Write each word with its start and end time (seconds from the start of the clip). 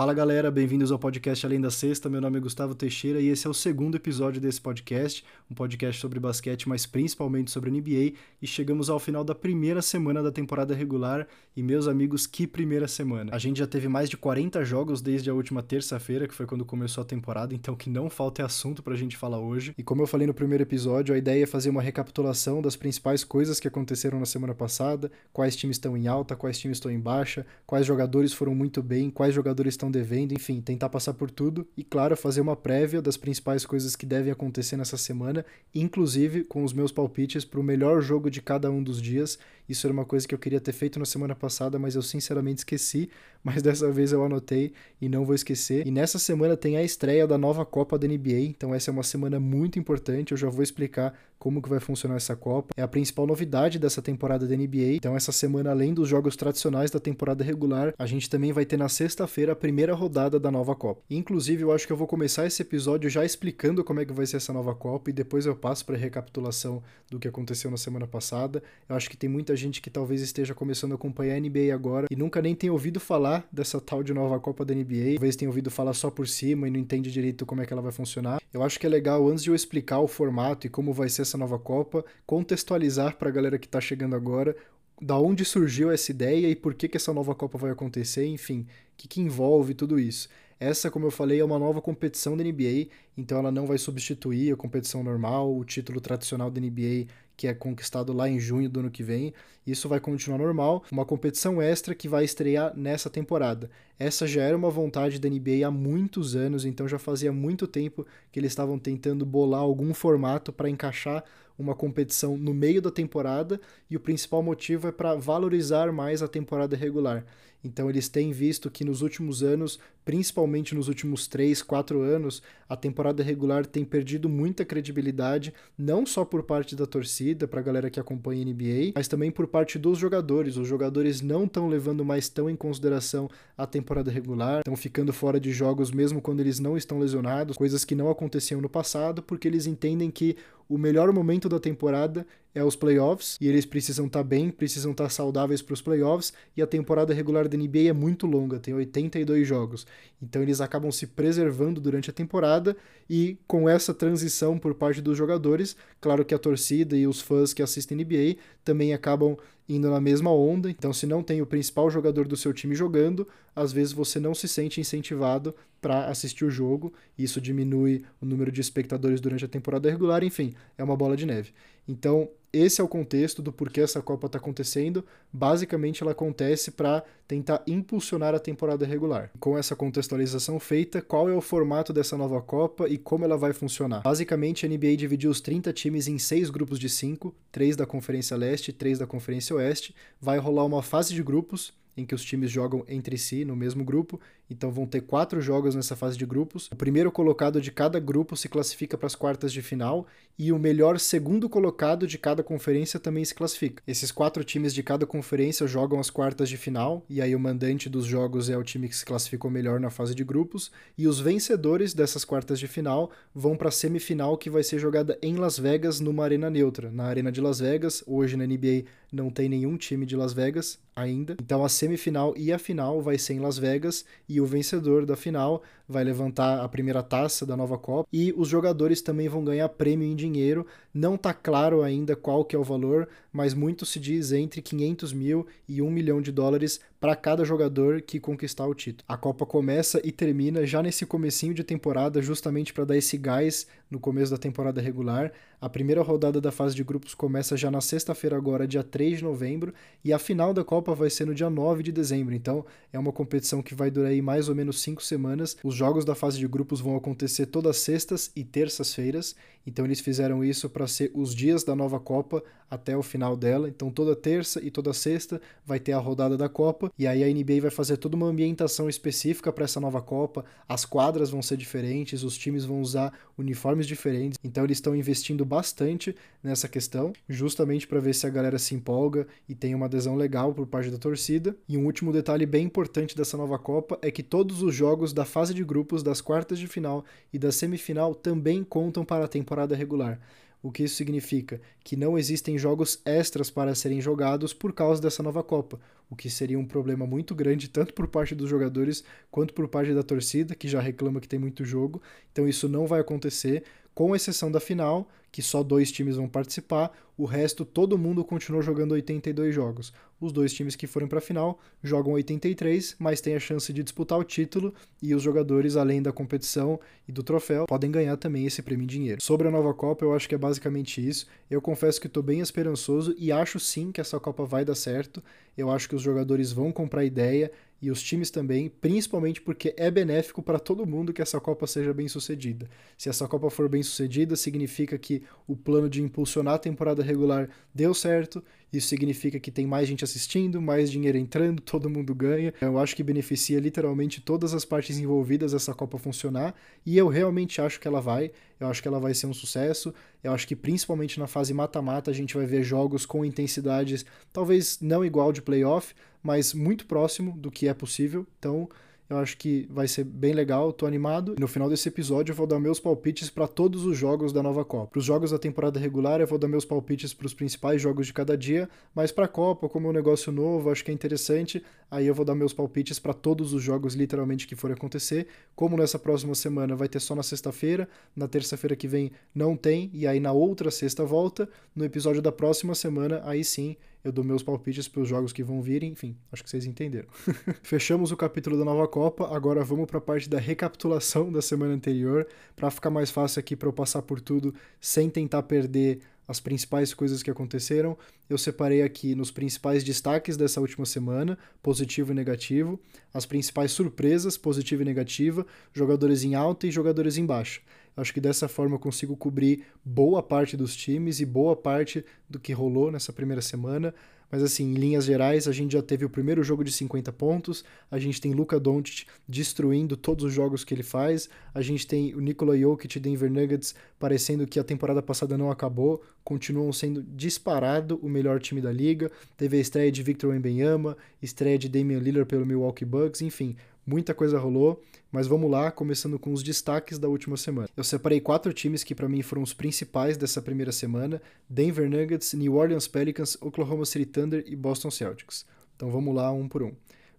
Fala 0.00 0.14
galera, 0.14 0.50
bem-vindos 0.50 0.90
ao 0.90 0.98
podcast 0.98 1.44
Além 1.44 1.60
da 1.60 1.70
Sexta. 1.70 2.08
Meu 2.08 2.22
nome 2.22 2.38
é 2.38 2.40
Gustavo 2.40 2.74
Teixeira 2.74 3.20
e 3.20 3.28
esse 3.28 3.46
é 3.46 3.50
o 3.50 3.52
segundo 3.52 3.96
episódio 3.96 4.40
desse 4.40 4.58
podcast, 4.58 5.22
um 5.50 5.54
podcast 5.54 6.00
sobre 6.00 6.18
basquete, 6.18 6.66
mas 6.66 6.86
principalmente 6.86 7.50
sobre 7.50 7.70
NBA. 7.70 8.14
E 8.40 8.46
chegamos 8.46 8.88
ao 8.88 8.98
final 8.98 9.22
da 9.22 9.34
primeira 9.34 9.82
semana 9.82 10.22
da 10.22 10.32
temporada 10.32 10.74
regular. 10.74 11.28
E 11.54 11.62
meus 11.62 11.86
amigos, 11.86 12.26
que 12.26 12.46
primeira 12.46 12.88
semana! 12.88 13.30
A 13.34 13.38
gente 13.38 13.58
já 13.58 13.66
teve 13.66 13.88
mais 13.88 14.08
de 14.08 14.16
40 14.16 14.64
jogos 14.64 15.02
desde 15.02 15.28
a 15.28 15.34
última 15.34 15.62
terça-feira, 15.62 16.26
que 16.26 16.32
foi 16.32 16.46
quando 16.46 16.64
começou 16.64 17.02
a 17.02 17.04
temporada, 17.04 17.54
então 17.54 17.76
que 17.76 17.90
não 17.90 18.08
falta 18.08 18.40
é 18.40 18.44
assunto 18.46 18.82
pra 18.82 18.96
gente 18.96 19.18
falar 19.18 19.38
hoje. 19.38 19.74
E 19.76 19.82
como 19.82 20.00
eu 20.00 20.06
falei 20.06 20.26
no 20.26 20.32
primeiro 20.32 20.62
episódio, 20.62 21.14
a 21.14 21.18
ideia 21.18 21.42
é 21.42 21.46
fazer 21.46 21.68
uma 21.68 21.82
recapitulação 21.82 22.62
das 22.62 22.74
principais 22.74 23.22
coisas 23.22 23.60
que 23.60 23.68
aconteceram 23.68 24.18
na 24.18 24.24
semana 24.24 24.54
passada, 24.54 25.12
quais 25.30 25.54
times 25.56 25.76
estão 25.76 25.94
em 25.94 26.06
alta, 26.06 26.34
quais 26.34 26.58
times 26.58 26.78
estão 26.78 26.90
em 26.90 26.98
baixa, 26.98 27.44
quais 27.66 27.84
jogadores 27.84 28.32
foram 28.32 28.54
muito 28.54 28.82
bem, 28.82 29.10
quais 29.10 29.34
jogadores 29.34 29.74
estão 29.74 29.89
devendo, 29.90 30.32
enfim, 30.32 30.60
tentar 30.60 30.88
passar 30.88 31.14
por 31.14 31.30
tudo 31.30 31.66
e, 31.76 31.82
claro, 31.82 32.16
fazer 32.16 32.40
uma 32.40 32.56
prévia 32.56 33.02
das 33.02 33.16
principais 33.16 33.66
coisas 33.66 33.96
que 33.96 34.06
devem 34.06 34.32
acontecer 34.32 34.76
nessa 34.76 34.96
semana, 34.96 35.44
inclusive 35.74 36.44
com 36.44 36.64
os 36.64 36.72
meus 36.72 36.92
palpites 36.92 37.44
para 37.44 37.60
o 37.60 37.62
melhor 37.62 38.00
jogo 38.00 38.30
de 38.30 38.40
cada 38.40 38.70
um 38.70 38.82
dos 38.82 39.00
dias. 39.00 39.38
Isso 39.68 39.86
era 39.86 39.92
uma 39.92 40.04
coisa 40.04 40.26
que 40.26 40.34
eu 40.34 40.38
queria 40.38 40.60
ter 40.60 40.72
feito 40.72 40.98
na 40.98 41.04
semana 41.04 41.34
passada, 41.34 41.78
mas 41.78 41.94
eu 41.94 42.02
sinceramente 42.02 42.58
esqueci. 42.58 43.10
Mas 43.42 43.62
dessa 43.62 43.90
vez 43.90 44.12
eu 44.12 44.24
anotei 44.24 44.72
e 45.00 45.08
não 45.08 45.24
vou 45.24 45.34
esquecer. 45.34 45.86
E 45.86 45.90
nessa 45.90 46.18
semana 46.18 46.56
tem 46.56 46.76
a 46.76 46.82
estreia 46.82 47.26
da 47.26 47.38
nova 47.38 47.64
Copa 47.64 47.98
da 47.98 48.06
NBA, 48.06 48.40
então 48.40 48.74
essa 48.74 48.90
é 48.90 48.92
uma 48.92 49.02
semana 49.02 49.40
muito 49.40 49.78
importante. 49.78 50.32
Eu 50.32 50.38
já 50.38 50.48
vou 50.48 50.62
explicar 50.62 51.14
como 51.38 51.62
que 51.62 51.70
vai 51.70 51.80
funcionar 51.80 52.16
essa 52.16 52.36
Copa. 52.36 52.74
É 52.76 52.82
a 52.82 52.88
principal 52.88 53.26
novidade 53.26 53.78
dessa 53.78 54.02
temporada 54.02 54.46
da 54.46 54.54
NBA. 54.54 54.96
Então 54.96 55.16
essa 55.16 55.32
semana, 55.32 55.70
além 55.70 55.94
dos 55.94 56.06
jogos 56.06 56.36
tradicionais 56.36 56.90
da 56.90 57.00
temporada 57.00 57.42
regular, 57.42 57.94
a 57.98 58.06
gente 58.06 58.28
também 58.28 58.52
vai 58.52 58.66
ter 58.66 58.76
na 58.76 58.90
sexta-feira 58.90 59.52
a 59.52 59.56
primeira 59.56 59.94
rodada 59.94 60.38
da 60.38 60.50
nova 60.50 60.74
Copa. 60.74 61.00
Inclusive, 61.08 61.62
eu 61.62 61.72
acho 61.72 61.86
que 61.86 61.92
eu 61.92 61.96
vou 61.96 62.06
começar 62.06 62.46
esse 62.46 62.60
episódio 62.60 63.08
já 63.08 63.24
explicando 63.24 63.82
como 63.82 64.00
é 64.00 64.04
que 64.04 64.12
vai 64.12 64.26
ser 64.26 64.36
essa 64.36 64.52
nova 64.52 64.74
Copa 64.74 65.08
e 65.08 65.14
depois 65.14 65.46
eu 65.46 65.56
passo 65.56 65.86
para 65.86 65.94
a 65.94 65.98
recapitulação 65.98 66.82
do 67.10 67.18
que 67.18 67.26
aconteceu 67.26 67.70
na 67.70 67.78
semana 67.78 68.06
passada. 68.06 68.62
Eu 68.86 68.94
acho 68.94 69.08
que 69.08 69.16
tem 69.16 69.30
muita 69.30 69.56
gente 69.56 69.80
que 69.80 69.88
talvez 69.88 70.20
esteja 70.20 70.54
começando 70.54 70.92
a 70.92 70.96
acompanhar 70.96 71.36
a 71.36 71.40
NBA 71.40 71.74
agora 71.74 72.06
e 72.10 72.16
nunca 72.16 72.42
nem 72.42 72.54
tenha 72.54 72.72
ouvido 72.72 73.00
falar 73.00 73.29
dessa 73.50 73.80
tal 73.80 74.02
de 74.02 74.12
nova 74.12 74.38
Copa 74.40 74.64
da 74.64 74.74
NBA. 74.74 75.14
Talvez 75.14 75.36
tenha 75.36 75.48
ouvido 75.48 75.70
falar 75.70 75.92
só 75.94 76.10
por 76.10 76.26
cima 76.26 76.66
e 76.66 76.70
não 76.70 76.78
entende 76.78 77.10
direito 77.10 77.46
como 77.46 77.62
é 77.62 77.66
que 77.66 77.72
ela 77.72 77.82
vai 77.82 77.92
funcionar. 77.92 78.40
Eu 78.52 78.62
acho 78.62 78.78
que 78.78 78.86
é 78.86 78.88
legal, 78.88 79.28
antes 79.28 79.44
de 79.44 79.50
eu 79.50 79.54
explicar 79.54 80.00
o 80.00 80.08
formato 80.08 80.66
e 80.66 80.70
como 80.70 80.92
vai 80.92 81.08
ser 81.08 81.22
essa 81.22 81.38
nova 81.38 81.58
Copa, 81.58 82.04
contextualizar 82.26 83.16
para 83.16 83.28
a 83.28 83.32
galera 83.32 83.58
que 83.58 83.66
está 83.66 83.80
chegando 83.80 84.16
agora 84.16 84.56
da 85.00 85.18
onde 85.18 85.44
surgiu 85.44 85.90
essa 85.90 86.10
ideia 86.10 86.48
e 86.48 86.54
por 86.54 86.74
que, 86.74 86.88
que 86.88 86.96
essa 86.96 87.12
nova 87.12 87.34
Copa 87.34 87.56
vai 87.56 87.70
acontecer, 87.70 88.26
enfim, 88.26 88.60
o 88.60 88.66
que, 88.96 89.08
que 89.08 89.20
envolve 89.20 89.72
tudo 89.72 89.98
isso. 89.98 90.28
Essa, 90.58 90.90
como 90.90 91.06
eu 91.06 91.10
falei, 91.10 91.40
é 91.40 91.44
uma 91.44 91.58
nova 91.58 91.80
competição 91.80 92.36
da 92.36 92.44
NBA, 92.44 92.88
então 93.16 93.38
ela 93.38 93.50
não 93.50 93.66
vai 93.66 93.78
substituir 93.78 94.52
a 94.52 94.56
competição 94.56 95.02
normal, 95.02 95.56
o 95.56 95.64
título 95.64 96.02
tradicional 96.02 96.50
da 96.50 96.60
NBA 96.60 97.06
que 97.40 97.48
é 97.48 97.54
conquistado 97.54 98.12
lá 98.12 98.28
em 98.28 98.38
junho 98.38 98.68
do 98.68 98.80
ano 98.80 98.90
que 98.90 99.02
vem. 99.02 99.32
Isso 99.66 99.88
vai 99.88 99.98
continuar 99.98 100.36
normal, 100.36 100.84
uma 100.92 101.06
competição 101.06 101.62
extra 101.62 101.94
que 101.94 102.06
vai 102.06 102.22
estrear 102.22 102.76
nessa 102.76 103.08
temporada. 103.08 103.70
Essa 104.00 104.26
já 104.26 104.42
era 104.42 104.56
uma 104.56 104.70
vontade 104.70 105.18
da 105.18 105.28
NBA 105.28 105.66
há 105.66 105.70
muitos 105.70 106.34
anos, 106.34 106.64
então 106.64 106.88
já 106.88 106.98
fazia 106.98 107.30
muito 107.30 107.66
tempo 107.66 108.06
que 108.32 108.40
eles 108.40 108.50
estavam 108.50 108.78
tentando 108.78 109.26
bolar 109.26 109.60
algum 109.60 109.92
formato 109.92 110.50
para 110.50 110.70
encaixar 110.70 111.22
uma 111.58 111.74
competição 111.74 112.38
no 112.38 112.54
meio 112.54 112.80
da 112.80 112.90
temporada, 112.90 113.60
e 113.90 113.96
o 113.96 114.00
principal 114.00 114.42
motivo 114.42 114.88
é 114.88 114.92
para 114.92 115.14
valorizar 115.16 115.92
mais 115.92 116.22
a 116.22 116.28
temporada 116.28 116.74
regular. 116.74 117.26
Então 117.62 117.90
eles 117.90 118.08
têm 118.08 118.32
visto 118.32 118.70
que 118.70 118.84
nos 118.84 119.02
últimos 119.02 119.42
anos, 119.42 119.78
principalmente 120.02 120.74
nos 120.74 120.88
últimos 120.88 121.26
3, 121.26 121.62
4 121.62 122.00
anos, 122.00 122.42
a 122.66 122.74
temporada 122.74 123.22
regular 123.22 123.66
tem 123.66 123.84
perdido 123.84 124.30
muita 124.30 124.64
credibilidade, 124.64 125.52
não 125.76 126.06
só 126.06 126.24
por 126.24 126.42
parte 126.42 126.74
da 126.74 126.86
torcida, 126.86 127.46
para 127.46 127.60
a 127.60 127.62
galera 127.62 127.90
que 127.90 128.00
acompanha 128.00 128.42
a 128.42 128.46
NBA, 128.46 128.92
mas 128.94 129.08
também 129.08 129.30
por 129.30 129.46
parte 129.46 129.78
dos 129.78 129.98
jogadores. 129.98 130.56
Os 130.56 130.66
jogadores 130.66 131.20
não 131.20 131.44
estão 131.44 131.68
levando 131.68 132.02
mais 132.02 132.30
tão 132.30 132.48
em 132.48 132.56
consideração 132.56 133.28
a 133.58 133.66
temporada 133.66 133.89
regular, 134.10 134.60
estão 134.60 134.76
ficando 134.76 135.12
fora 135.12 135.40
de 135.40 135.52
jogos 135.52 135.90
mesmo 135.90 136.20
quando 136.20 136.40
eles 136.40 136.60
não 136.60 136.76
estão 136.76 136.98
lesionados, 136.98 137.56
coisas 137.56 137.84
que 137.84 137.94
não 137.94 138.10
aconteciam 138.10 138.60
no 138.60 138.68
passado, 138.68 139.22
porque 139.22 139.48
eles 139.48 139.66
entendem 139.66 140.10
que 140.10 140.36
o 140.70 140.78
melhor 140.78 141.12
momento 141.12 141.48
da 141.48 141.58
temporada 141.58 142.24
é 142.54 142.62
os 142.62 142.76
playoffs 142.76 143.36
e 143.40 143.48
eles 143.48 143.66
precisam 143.66 144.06
estar 144.06 144.20
tá 144.20 144.24
bem, 144.24 144.50
precisam 144.50 144.92
estar 144.92 145.04
tá 145.04 145.10
saudáveis 145.10 145.60
para 145.60 145.74
os 145.74 145.82
playoffs 145.82 146.32
e 146.56 146.62
a 146.62 146.66
temporada 146.66 147.12
regular 147.12 147.48
da 147.48 147.58
NBA 147.58 147.88
é 147.88 147.92
muito 147.92 148.24
longa, 148.24 148.60
tem 148.60 148.72
82 148.72 149.46
jogos. 149.46 149.84
Então 150.22 150.40
eles 150.40 150.60
acabam 150.60 150.92
se 150.92 151.08
preservando 151.08 151.80
durante 151.80 152.08
a 152.08 152.12
temporada 152.12 152.76
e 153.08 153.36
com 153.48 153.68
essa 153.68 153.92
transição 153.92 154.56
por 154.56 154.72
parte 154.74 155.02
dos 155.02 155.18
jogadores, 155.18 155.76
claro 156.00 156.24
que 156.24 156.34
a 156.34 156.38
torcida 156.38 156.96
e 156.96 157.04
os 157.04 157.20
fãs 157.20 157.52
que 157.52 157.62
assistem 157.62 157.98
NBA 157.98 158.36
também 158.64 158.94
acabam 158.94 159.36
indo 159.68 159.90
na 159.90 160.00
mesma 160.00 160.32
onda. 160.32 160.70
Então, 160.70 160.92
se 160.92 161.06
não 161.06 161.22
tem 161.22 161.40
o 161.40 161.46
principal 161.46 161.90
jogador 161.90 162.26
do 162.26 162.36
seu 162.36 162.52
time 162.52 162.74
jogando, 162.74 163.26
às 163.54 163.72
vezes 163.72 163.92
você 163.92 164.18
não 164.18 164.34
se 164.34 164.48
sente 164.48 164.80
incentivado 164.80 165.54
para 165.80 166.06
assistir 166.06 166.44
o 166.44 166.50
jogo. 166.50 166.92
Isso 167.18 167.40
diminui 167.40 168.04
o 168.20 168.26
número 168.26 168.52
de 168.52 168.60
espectadores 168.60 169.20
durante 169.20 169.44
a 169.44 169.48
temporada 169.48 169.90
regular. 169.90 170.22
Enfim, 170.22 170.54
é 170.76 170.84
uma 170.84 170.96
bola 170.96 171.16
de 171.16 171.26
neve. 171.26 171.52
Então, 171.88 172.28
esse 172.52 172.80
é 172.80 172.84
o 172.84 172.88
contexto 172.88 173.40
do 173.40 173.52
porquê 173.52 173.80
essa 173.80 174.02
Copa 174.02 174.26
está 174.26 174.38
acontecendo. 174.38 175.04
Basicamente, 175.32 176.02
ela 176.02 176.12
acontece 176.12 176.72
para 176.72 177.04
tentar 177.28 177.62
impulsionar 177.64 178.34
a 178.34 178.40
temporada 178.40 178.84
regular. 178.84 179.30
Com 179.38 179.56
essa 179.56 179.76
contextualização 179.76 180.58
feita, 180.58 181.00
qual 181.00 181.28
é 181.28 181.34
o 181.34 181.40
formato 181.40 181.92
dessa 181.92 182.16
nova 182.16 182.40
Copa 182.42 182.88
e 182.88 182.98
como 182.98 183.24
ela 183.24 183.36
vai 183.36 183.52
funcionar? 183.52 184.02
Basicamente, 184.02 184.66
a 184.66 184.68
NBA 184.68 184.96
dividiu 184.96 185.30
os 185.30 185.40
30 185.40 185.72
times 185.72 186.08
em 186.08 186.18
seis 186.18 186.50
grupos 186.50 186.78
de 186.78 186.88
cinco, 186.88 187.32
três 187.52 187.76
da 187.76 187.86
Conferência 187.86 188.36
Leste 188.36 188.68
e 188.68 188.72
três 188.72 188.98
da 188.98 189.06
Conferência 189.06 189.54
Oeste. 189.54 189.94
Vai 190.20 190.38
rolar 190.38 190.64
uma 190.64 190.82
fase 190.82 191.14
de 191.14 191.22
grupos 191.22 191.72
em 191.96 192.04
que 192.04 192.14
os 192.14 192.24
times 192.24 192.50
jogam 192.50 192.84
entre 192.88 193.16
si 193.16 193.44
no 193.44 193.54
mesmo 193.54 193.84
grupo. 193.84 194.20
Então 194.50 194.70
vão 194.70 194.86
ter 194.86 195.02
quatro 195.02 195.40
jogos 195.40 195.74
nessa 195.74 195.94
fase 195.94 196.18
de 196.18 196.26
grupos. 196.26 196.68
O 196.72 196.76
primeiro 196.76 197.12
colocado 197.12 197.60
de 197.60 197.70
cada 197.70 198.00
grupo 198.00 198.36
se 198.36 198.48
classifica 198.48 198.98
para 198.98 199.06
as 199.06 199.14
quartas 199.14 199.52
de 199.52 199.62
final 199.62 200.06
e 200.38 200.52
o 200.52 200.58
melhor 200.58 200.98
segundo 200.98 201.48
colocado 201.48 202.06
de 202.06 202.16
cada 202.16 202.42
conferência 202.42 202.98
também 202.98 203.24
se 203.24 203.34
classifica. 203.34 203.82
Esses 203.86 204.10
quatro 204.10 204.42
times 204.42 204.72
de 204.74 204.82
cada 204.82 205.06
conferência 205.06 205.66
jogam 205.66 206.00
as 206.00 206.10
quartas 206.10 206.48
de 206.48 206.56
final 206.56 207.04
e 207.08 207.20
aí 207.20 207.36
o 207.36 207.40
mandante 207.40 207.88
dos 207.88 208.06
jogos 208.06 208.48
é 208.48 208.56
o 208.56 208.64
time 208.64 208.88
que 208.88 208.96
se 208.96 209.04
classificou 209.04 209.50
melhor 209.50 209.78
na 209.78 209.90
fase 209.90 210.14
de 210.14 210.24
grupos 210.24 210.72
e 210.96 211.06
os 211.06 211.20
vencedores 211.20 211.94
dessas 211.94 212.24
quartas 212.24 212.58
de 212.58 212.66
final 212.66 213.10
vão 213.34 213.56
para 213.56 213.68
a 213.68 213.72
semifinal 213.72 214.36
que 214.36 214.50
vai 214.50 214.62
ser 214.62 214.78
jogada 214.78 215.18
em 215.22 215.36
Las 215.36 215.58
Vegas 215.58 216.00
numa 216.00 216.24
arena 216.24 216.50
neutra, 216.50 216.90
na 216.90 217.04
arena 217.04 217.30
de 217.30 217.40
Las 217.40 217.60
Vegas. 217.60 218.02
Hoje 218.06 218.36
na 218.36 218.46
NBA 218.46 218.84
não 219.12 219.30
tem 219.30 219.48
nenhum 219.48 219.76
time 219.76 220.06
de 220.06 220.16
Las 220.16 220.32
Vegas 220.32 220.78
ainda. 220.94 221.36
Então 221.40 221.64
a 221.64 221.68
semifinal 221.68 222.34
e 222.36 222.52
a 222.52 222.58
final 222.58 223.02
vai 223.02 223.18
ser 223.18 223.34
em 223.34 223.40
Las 223.40 223.58
Vegas 223.58 224.04
e 224.28 224.39
o 224.40 224.46
vencedor 224.46 225.04
da 225.04 225.16
final 225.16 225.62
vai 225.88 226.04
levantar 226.04 226.60
a 226.60 226.68
primeira 226.68 227.02
taça 227.02 227.44
da 227.44 227.56
nova 227.56 227.76
Copa 227.76 228.08
e 228.12 228.32
os 228.36 228.48
jogadores 228.48 229.02
também 229.02 229.28
vão 229.28 229.44
ganhar 229.44 229.68
prêmio 229.70 230.06
em 230.06 230.14
dinheiro. 230.14 230.66
Não 230.94 231.16
tá 231.16 231.34
claro 231.34 231.82
ainda 231.82 232.14
qual 232.14 232.44
que 232.44 232.54
é 232.54 232.58
o 232.58 232.64
valor, 232.64 233.08
mas 233.32 233.54
muito 233.54 233.84
se 233.84 233.98
diz 233.98 234.32
entre 234.32 234.62
500 234.62 235.12
mil 235.12 235.46
e 235.68 235.82
1 235.82 235.90
milhão 235.90 236.20
de 236.20 236.30
dólares 236.30 236.80
para 237.00 237.16
cada 237.16 237.44
jogador 237.44 238.02
que 238.02 238.20
conquistar 238.20 238.66
o 238.66 238.74
título. 238.74 239.04
A 239.08 239.16
Copa 239.16 239.46
começa 239.46 240.00
e 240.04 240.12
termina 240.12 240.66
já 240.66 240.82
nesse 240.82 241.06
comecinho 241.06 241.54
de 241.54 241.64
temporada, 241.64 242.22
justamente 242.22 242.72
para 242.72 242.84
dar 242.84 242.96
esse 242.96 243.16
gás 243.16 243.66
no 243.90 243.98
começo 243.98 244.30
da 244.30 244.38
temporada 244.38 244.80
regular. 244.80 245.32
A 245.60 245.68
primeira 245.68 246.00
rodada 246.00 246.40
da 246.40 246.50
fase 246.50 246.74
de 246.74 246.82
grupos 246.82 247.14
começa 247.14 247.54
já 247.54 247.70
na 247.70 247.82
sexta-feira 247.82 248.34
agora, 248.34 248.66
dia 248.66 248.82
3 248.82 249.18
de 249.18 249.24
novembro, 249.24 249.74
e 250.02 250.10
a 250.10 250.18
final 250.18 250.54
da 250.54 250.64
Copa 250.64 250.94
vai 250.94 251.10
ser 251.10 251.26
no 251.26 251.34
dia 251.34 251.50
9 251.50 251.82
de 251.82 251.92
dezembro. 251.92 252.34
Então, 252.34 252.64
é 252.90 252.98
uma 252.98 253.12
competição 253.12 253.62
que 253.62 253.74
vai 253.74 253.90
durar 253.90 254.10
aí 254.10 254.22
mais 254.22 254.48
ou 254.48 254.54
menos 254.54 254.80
cinco 254.80 255.02
semanas. 255.02 255.58
Os 255.62 255.74
jogos 255.74 256.02
da 256.02 256.14
fase 256.14 256.38
de 256.38 256.48
grupos 256.48 256.80
vão 256.80 256.96
acontecer 256.96 257.44
todas 257.44 257.76
sextas 257.76 258.30
e 258.34 258.42
terças-feiras. 258.42 259.36
Então, 259.66 259.84
eles 259.84 260.00
fizeram 260.00 260.42
isso 260.42 260.70
para 260.70 260.86
ser 260.86 261.10
os 261.14 261.34
dias 261.34 261.62
da 261.62 261.76
nova 261.76 262.00
Copa 262.00 262.42
até 262.70 262.96
o 262.96 263.02
final 263.02 263.36
dela. 263.36 263.68
Então, 263.68 263.90
toda 263.90 264.14
terça 264.14 264.62
e 264.62 264.70
toda 264.70 264.92
sexta 264.92 265.40
vai 265.66 265.80
ter 265.80 265.92
a 265.92 265.98
rodada 265.98 266.36
da 266.36 266.48
Copa. 266.48 266.92
E 266.98 267.06
aí 267.06 267.24
a 267.24 267.26
NBA 267.26 267.60
vai 267.62 267.70
fazer 267.70 267.96
toda 267.96 268.16
uma 268.16 268.26
ambientação 268.26 268.88
específica 268.88 269.52
para 269.52 269.64
essa 269.64 269.80
nova 269.80 270.00
Copa. 270.00 270.44
As 270.68 270.84
quadras 270.84 271.30
vão 271.30 271.42
ser 271.42 271.56
diferentes, 271.56 272.22
os 272.22 272.38
times 272.38 272.64
vão 272.64 272.80
usar 272.80 273.12
uniformes 273.36 273.86
diferentes. 273.86 274.38
Então, 274.44 274.64
eles 274.64 274.76
estão 274.76 274.94
investindo 274.94 275.44
bastante 275.44 276.14
nessa 276.42 276.68
questão, 276.68 277.12
justamente 277.28 277.86
para 277.86 278.00
ver 278.00 278.14
se 278.14 278.26
a 278.26 278.30
galera 278.30 278.58
se 278.58 278.74
empolga 278.74 279.26
e 279.48 279.54
tem 279.54 279.74
uma 279.74 279.86
adesão 279.86 280.14
legal 280.14 280.54
por 280.54 280.66
parte 280.66 280.90
da 280.90 280.98
torcida. 280.98 281.56
E 281.68 281.76
um 281.76 281.84
último 281.86 282.12
detalhe 282.12 282.46
bem 282.46 282.66
importante 282.66 283.16
dessa 283.16 283.36
nova 283.36 283.58
Copa 283.58 283.98
é 284.00 284.10
que 284.10 284.22
todos 284.22 284.62
os 284.62 284.74
jogos 284.74 285.12
da 285.12 285.24
fase 285.24 285.52
de 285.52 285.64
grupos, 285.64 286.02
das 286.02 286.20
quartas 286.20 286.58
de 286.58 286.66
final 286.66 287.04
e 287.32 287.38
da 287.38 287.50
semifinal 287.50 288.14
também 288.14 288.62
contam 288.62 289.04
para 289.04 289.24
a 289.24 289.28
temporada 289.28 289.74
regular. 289.74 290.20
O 290.62 290.70
que 290.70 290.82
isso 290.82 290.96
significa? 290.96 291.60
Que 291.82 291.96
não 291.96 292.18
existem 292.18 292.58
jogos 292.58 293.00
extras 293.04 293.50
para 293.50 293.74
serem 293.74 294.00
jogados 294.00 294.52
por 294.52 294.72
causa 294.72 295.00
dessa 295.00 295.22
nova 295.22 295.42
Copa, 295.42 295.80
o 296.10 296.16
que 296.16 296.28
seria 296.28 296.58
um 296.58 296.66
problema 296.66 297.06
muito 297.06 297.34
grande 297.34 297.68
tanto 297.68 297.94
por 297.94 298.08
parte 298.08 298.34
dos 298.34 298.50
jogadores 298.50 299.02
quanto 299.30 299.54
por 299.54 299.68
parte 299.68 299.94
da 299.94 300.02
torcida, 300.02 300.54
que 300.54 300.68
já 300.68 300.80
reclama 300.80 301.20
que 301.20 301.28
tem 301.28 301.38
muito 301.38 301.64
jogo. 301.64 302.02
Então 302.30 302.46
isso 302.46 302.68
não 302.68 302.86
vai 302.86 303.00
acontecer 303.00 303.64
com 303.94 304.14
exceção 304.14 304.50
da 304.50 304.60
final, 304.60 305.08
que 305.32 305.42
só 305.42 305.62
dois 305.62 305.92
times 305.92 306.16
vão 306.16 306.28
participar, 306.28 306.90
o 307.16 307.24
resto 307.24 307.64
todo 307.64 307.98
mundo 307.98 308.24
continuou 308.24 308.62
jogando 308.62 308.92
82 308.92 309.54
jogos. 309.54 309.92
Os 310.20 310.32
dois 310.32 310.52
times 310.52 310.74
que 310.74 310.86
forem 310.86 311.08
para 311.08 311.18
a 311.18 311.22
final 311.22 311.58
jogam 311.82 312.14
83, 312.14 312.96
mas 312.98 313.20
têm 313.20 313.34
a 313.34 313.40
chance 313.40 313.72
de 313.72 313.82
disputar 313.82 314.18
o 314.18 314.24
título 314.24 314.74
e 315.02 315.14
os 315.14 315.22
jogadores, 315.22 315.76
além 315.76 316.02
da 316.02 316.12
competição 316.12 316.80
e 317.06 317.12
do 317.12 317.22
troféu, 317.22 317.66
podem 317.66 317.90
ganhar 317.90 318.16
também 318.16 318.46
esse 318.46 318.62
prêmio 318.62 318.84
em 318.84 318.86
dinheiro. 318.86 319.22
Sobre 319.22 319.48
a 319.48 319.50
nova 319.50 319.72
Copa, 319.74 320.04
eu 320.04 320.14
acho 320.14 320.28
que 320.28 320.34
é 320.34 320.38
basicamente 320.38 321.06
isso. 321.06 321.26
Eu 321.50 321.60
confesso 321.60 322.00
que 322.00 322.06
estou 322.06 322.22
bem 322.22 322.40
esperançoso 322.40 323.14
e 323.18 323.30
acho 323.30 323.60
sim 323.60 323.92
que 323.92 324.00
essa 324.00 324.18
Copa 324.18 324.44
vai 324.44 324.64
dar 324.64 324.74
certo. 324.74 325.22
Eu 325.56 325.70
acho 325.70 325.88
que 325.88 325.96
os 325.96 326.02
jogadores 326.02 326.52
vão 326.52 326.72
comprar 326.72 327.04
ideia 327.04 327.50
e 327.82 327.90
os 327.90 328.02
times 328.02 328.30
também, 328.30 328.68
principalmente 328.68 329.40
porque 329.40 329.74
é 329.76 329.90
benéfico 329.90 330.42
para 330.42 330.58
todo 330.58 330.86
mundo 330.86 331.12
que 331.12 331.22
essa 331.22 331.40
Copa 331.40 331.66
seja 331.66 331.94
bem 331.94 332.08
sucedida. 332.08 332.68
Se 332.98 333.08
essa 333.08 333.26
Copa 333.26 333.48
for 333.48 333.68
bem 333.68 333.82
sucedida, 333.82 334.36
significa 334.36 334.98
que 334.98 335.22
o 335.46 335.56
plano 335.56 335.88
de 335.88 336.02
impulsionar 336.02 336.54
a 336.54 336.58
temporada 336.58 337.02
regular 337.02 337.48
deu 337.74 337.94
certo, 337.94 338.42
isso 338.72 338.88
significa 338.88 339.40
que 339.40 339.50
tem 339.50 339.66
mais 339.66 339.88
gente 339.88 340.04
assistindo, 340.04 340.60
mais 340.60 340.90
dinheiro 340.90 341.18
entrando, 341.18 341.60
todo 341.62 341.90
mundo 341.90 342.14
ganha. 342.14 342.52
Eu 342.60 342.78
acho 342.78 342.94
que 342.94 343.02
beneficia 343.02 343.58
literalmente 343.58 344.20
todas 344.20 344.54
as 344.54 344.64
partes 344.64 344.98
envolvidas 344.98 345.54
essa 345.54 345.74
Copa 345.74 345.98
funcionar, 345.98 346.54
e 346.84 346.96
eu 346.96 347.08
realmente 347.08 347.60
acho 347.60 347.80
que 347.80 347.88
ela 347.88 348.00
vai. 348.00 348.30
Eu 348.58 348.68
acho 348.68 348.82
que 348.82 348.88
ela 348.88 349.00
vai 349.00 349.14
ser 349.14 349.26
um 349.26 349.32
sucesso. 349.32 349.94
Eu 350.22 350.32
acho 350.32 350.46
que 350.46 350.54
principalmente 350.54 351.18
na 351.18 351.26
fase 351.26 351.54
mata-mata 351.54 352.10
a 352.10 352.14
gente 352.14 352.36
vai 352.36 352.44
ver 352.44 352.62
jogos 352.62 353.06
com 353.06 353.24
intensidades 353.24 354.04
talvez 354.32 354.78
não 354.82 355.02
igual 355.02 355.32
de 355.32 355.40
playoff, 355.40 355.94
mas 356.22 356.52
muito 356.52 356.86
próximo 356.86 357.36
do 357.36 357.50
que 357.50 357.68
é 357.68 357.74
possível. 357.74 358.26
Então, 358.38 358.68
eu 359.10 359.18
acho 359.18 359.36
que 359.36 359.66
vai 359.68 359.88
ser 359.88 360.04
bem 360.04 360.32
legal, 360.32 360.72
tô 360.72 360.86
animado. 360.86 361.34
no 361.36 361.48
final 361.48 361.68
desse 361.68 361.88
episódio 361.88 362.30
eu 362.30 362.36
vou 362.36 362.46
dar 362.46 362.60
meus 362.60 362.78
palpites 362.78 363.28
para 363.28 363.48
todos 363.48 363.84
os 363.84 363.98
jogos 363.98 364.32
da 364.32 364.40
nova 364.40 364.64
Copa. 364.64 364.86
Para 364.86 364.98
os 365.00 365.04
jogos 365.04 365.32
da 365.32 365.38
temporada 365.38 365.80
regular 365.80 366.20
eu 366.20 366.28
vou 366.28 366.38
dar 366.38 366.46
meus 366.46 366.64
palpites 366.64 367.12
para 367.12 367.26
os 367.26 367.34
principais 367.34 367.82
jogos 367.82 368.06
de 368.06 368.12
cada 368.12 368.38
dia, 368.38 368.68
mas 368.94 369.10
para 369.10 369.24
a 369.24 369.28
Copa, 369.28 369.68
como 369.68 369.88
é 369.88 369.90
um 369.90 369.92
negócio 369.92 370.30
novo, 370.30 370.70
acho 370.70 370.84
que 370.84 370.92
é 370.92 370.94
interessante, 370.94 371.60
aí 371.90 372.06
eu 372.06 372.14
vou 372.14 372.24
dar 372.24 372.36
meus 372.36 372.52
palpites 372.52 373.00
para 373.00 373.12
todos 373.12 373.52
os 373.52 373.60
jogos 373.60 373.94
literalmente 373.94 374.46
que 374.46 374.54
forem 374.54 374.76
acontecer. 374.76 375.26
Como 375.56 375.76
nessa 375.76 375.98
próxima 375.98 376.36
semana 376.36 376.76
vai 376.76 376.88
ter 376.88 377.00
só 377.00 377.16
na 377.16 377.24
sexta-feira, 377.24 377.88
na 378.14 378.28
terça-feira 378.28 378.76
que 378.76 378.86
vem 378.86 379.10
não 379.34 379.56
tem, 379.56 379.90
e 379.92 380.06
aí 380.06 380.20
na 380.20 380.30
outra 380.30 380.70
sexta 380.70 381.04
volta, 381.04 381.48
no 381.74 381.84
episódio 381.84 382.22
da 382.22 382.30
próxima 382.30 382.76
semana, 382.76 383.20
aí 383.24 383.42
sim 383.42 383.76
eu 384.02 384.10
dou 384.10 384.24
meus 384.24 384.42
palpites 384.42 384.88
para 384.88 385.02
os 385.02 385.08
jogos 385.08 385.32
que 385.32 385.42
vão 385.42 385.60
vir, 385.60 385.82
enfim, 385.82 386.16
acho 386.32 386.42
que 386.42 386.50
vocês 386.50 386.64
entenderam. 386.64 387.08
Fechamos 387.62 388.10
o 388.10 388.16
capítulo 388.16 388.56
da 388.56 388.64
nova 388.64 388.88
Copa, 388.88 389.34
agora 389.34 389.62
vamos 389.62 389.86
para 389.86 389.98
a 389.98 390.00
parte 390.00 390.28
da 390.28 390.38
recapitulação 390.38 391.30
da 391.30 391.42
semana 391.42 391.74
anterior, 391.74 392.26
para 392.56 392.70
ficar 392.70 392.90
mais 392.90 393.10
fácil 393.10 393.40
aqui 393.40 393.54
para 393.54 393.68
eu 393.68 393.72
passar 393.72 394.02
por 394.02 394.20
tudo 394.20 394.54
sem 394.80 395.10
tentar 395.10 395.42
perder 395.42 396.00
as 396.30 396.38
principais 396.38 396.94
coisas 396.94 397.24
que 397.24 397.30
aconteceram. 397.30 397.98
Eu 398.28 398.38
separei 398.38 398.82
aqui 398.82 399.16
nos 399.16 399.32
principais 399.32 399.82
destaques 399.82 400.36
dessa 400.36 400.60
última 400.60 400.86
semana, 400.86 401.36
positivo 401.60 402.12
e 402.12 402.14
negativo, 402.14 402.78
as 403.12 403.26
principais 403.26 403.72
surpresas, 403.72 404.38
positiva 404.38 404.82
e 404.82 404.84
negativa, 404.84 405.44
jogadores 405.74 406.22
em 406.22 406.36
alta 406.36 406.68
e 406.68 406.70
jogadores 406.70 407.18
em 407.18 407.26
baixa. 407.26 407.60
Acho 407.96 408.14
que 408.14 408.20
dessa 408.20 408.48
forma 408.48 408.76
eu 408.76 408.78
consigo 408.78 409.16
cobrir 409.16 409.64
boa 409.84 410.22
parte 410.22 410.56
dos 410.56 410.74
times 410.74 411.20
e 411.20 411.26
boa 411.26 411.56
parte 411.56 412.04
do 412.28 412.38
que 412.38 412.52
rolou 412.52 412.90
nessa 412.90 413.12
primeira 413.12 413.42
semana. 413.42 413.94
Mas 414.30 414.42
assim, 414.44 414.70
em 414.70 414.74
linhas 414.74 415.04
gerais, 415.04 415.48
a 415.48 415.52
gente 415.52 415.72
já 415.72 415.82
teve 415.82 416.04
o 416.04 416.10
primeiro 416.10 416.42
jogo 416.44 416.62
de 416.62 416.70
50 416.70 417.12
pontos, 417.12 417.64
a 417.90 417.98
gente 417.98 418.20
tem 418.20 418.32
Luka 418.32 418.60
Doncic 418.60 419.06
destruindo 419.28 419.96
todos 419.96 420.24
os 420.24 420.32
jogos 420.32 420.62
que 420.62 420.72
ele 420.72 420.84
faz, 420.84 421.28
a 421.52 421.60
gente 421.60 421.86
tem 421.86 422.14
o 422.14 422.20
Nikola 422.20 422.56
Jokic 422.56 422.96
e 422.96 423.00
Denver 423.00 423.30
Nuggets 423.30 423.74
parecendo 423.98 424.46
que 424.46 424.60
a 424.60 424.64
temporada 424.64 425.02
passada 425.02 425.36
não 425.36 425.50
acabou, 425.50 426.02
continuam 426.22 426.72
sendo 426.72 427.02
disparado 427.02 427.98
o 428.02 428.08
melhor 428.08 428.38
time 428.38 428.60
da 428.60 428.70
liga. 428.70 429.10
Teve 429.36 429.56
a 429.56 429.60
estreia 429.60 429.90
de 429.90 430.02
Victor 430.02 430.30
Wembanyama, 430.30 430.96
estreia 431.20 431.58
de 431.58 431.68
Damian 431.68 431.98
Lillard 431.98 432.28
pelo 432.28 432.46
Milwaukee 432.46 432.84
Bucks, 432.84 433.22
enfim, 433.22 433.56
muita 433.84 434.14
coisa 434.14 434.38
rolou, 434.38 434.80
mas 435.10 435.26
vamos 435.26 435.50
lá, 435.50 435.70
começando 435.70 436.18
com 436.18 436.32
os 436.32 436.42
destaques 436.42 436.98
da 436.98 437.08
última 437.08 437.36
semana. 437.36 437.68
Eu 437.76 437.82
separei 437.82 438.20
quatro 438.20 438.52
times 438.52 438.84
que 438.84 438.94
para 438.94 439.08
mim 439.08 439.22
foram 439.22 439.42
os 439.42 439.52
principais 439.52 440.16
dessa 440.16 440.40
primeira 440.40 440.72
semana: 440.72 441.20
Denver 441.48 441.88
Nuggets, 441.90 442.32
New 442.34 442.54
Orleans 442.54 442.86
Pelicans, 442.86 443.36
Oklahoma 443.40 443.84
City 443.84 444.06
Thunder 444.06 444.44
e 444.46 444.54
Boston 444.54 444.90
Celtics. 444.90 445.44
Então 445.74 445.90
vamos 445.90 446.14
lá, 446.14 446.30
um 446.30 446.48
por 446.48 446.62
um. 446.62 446.72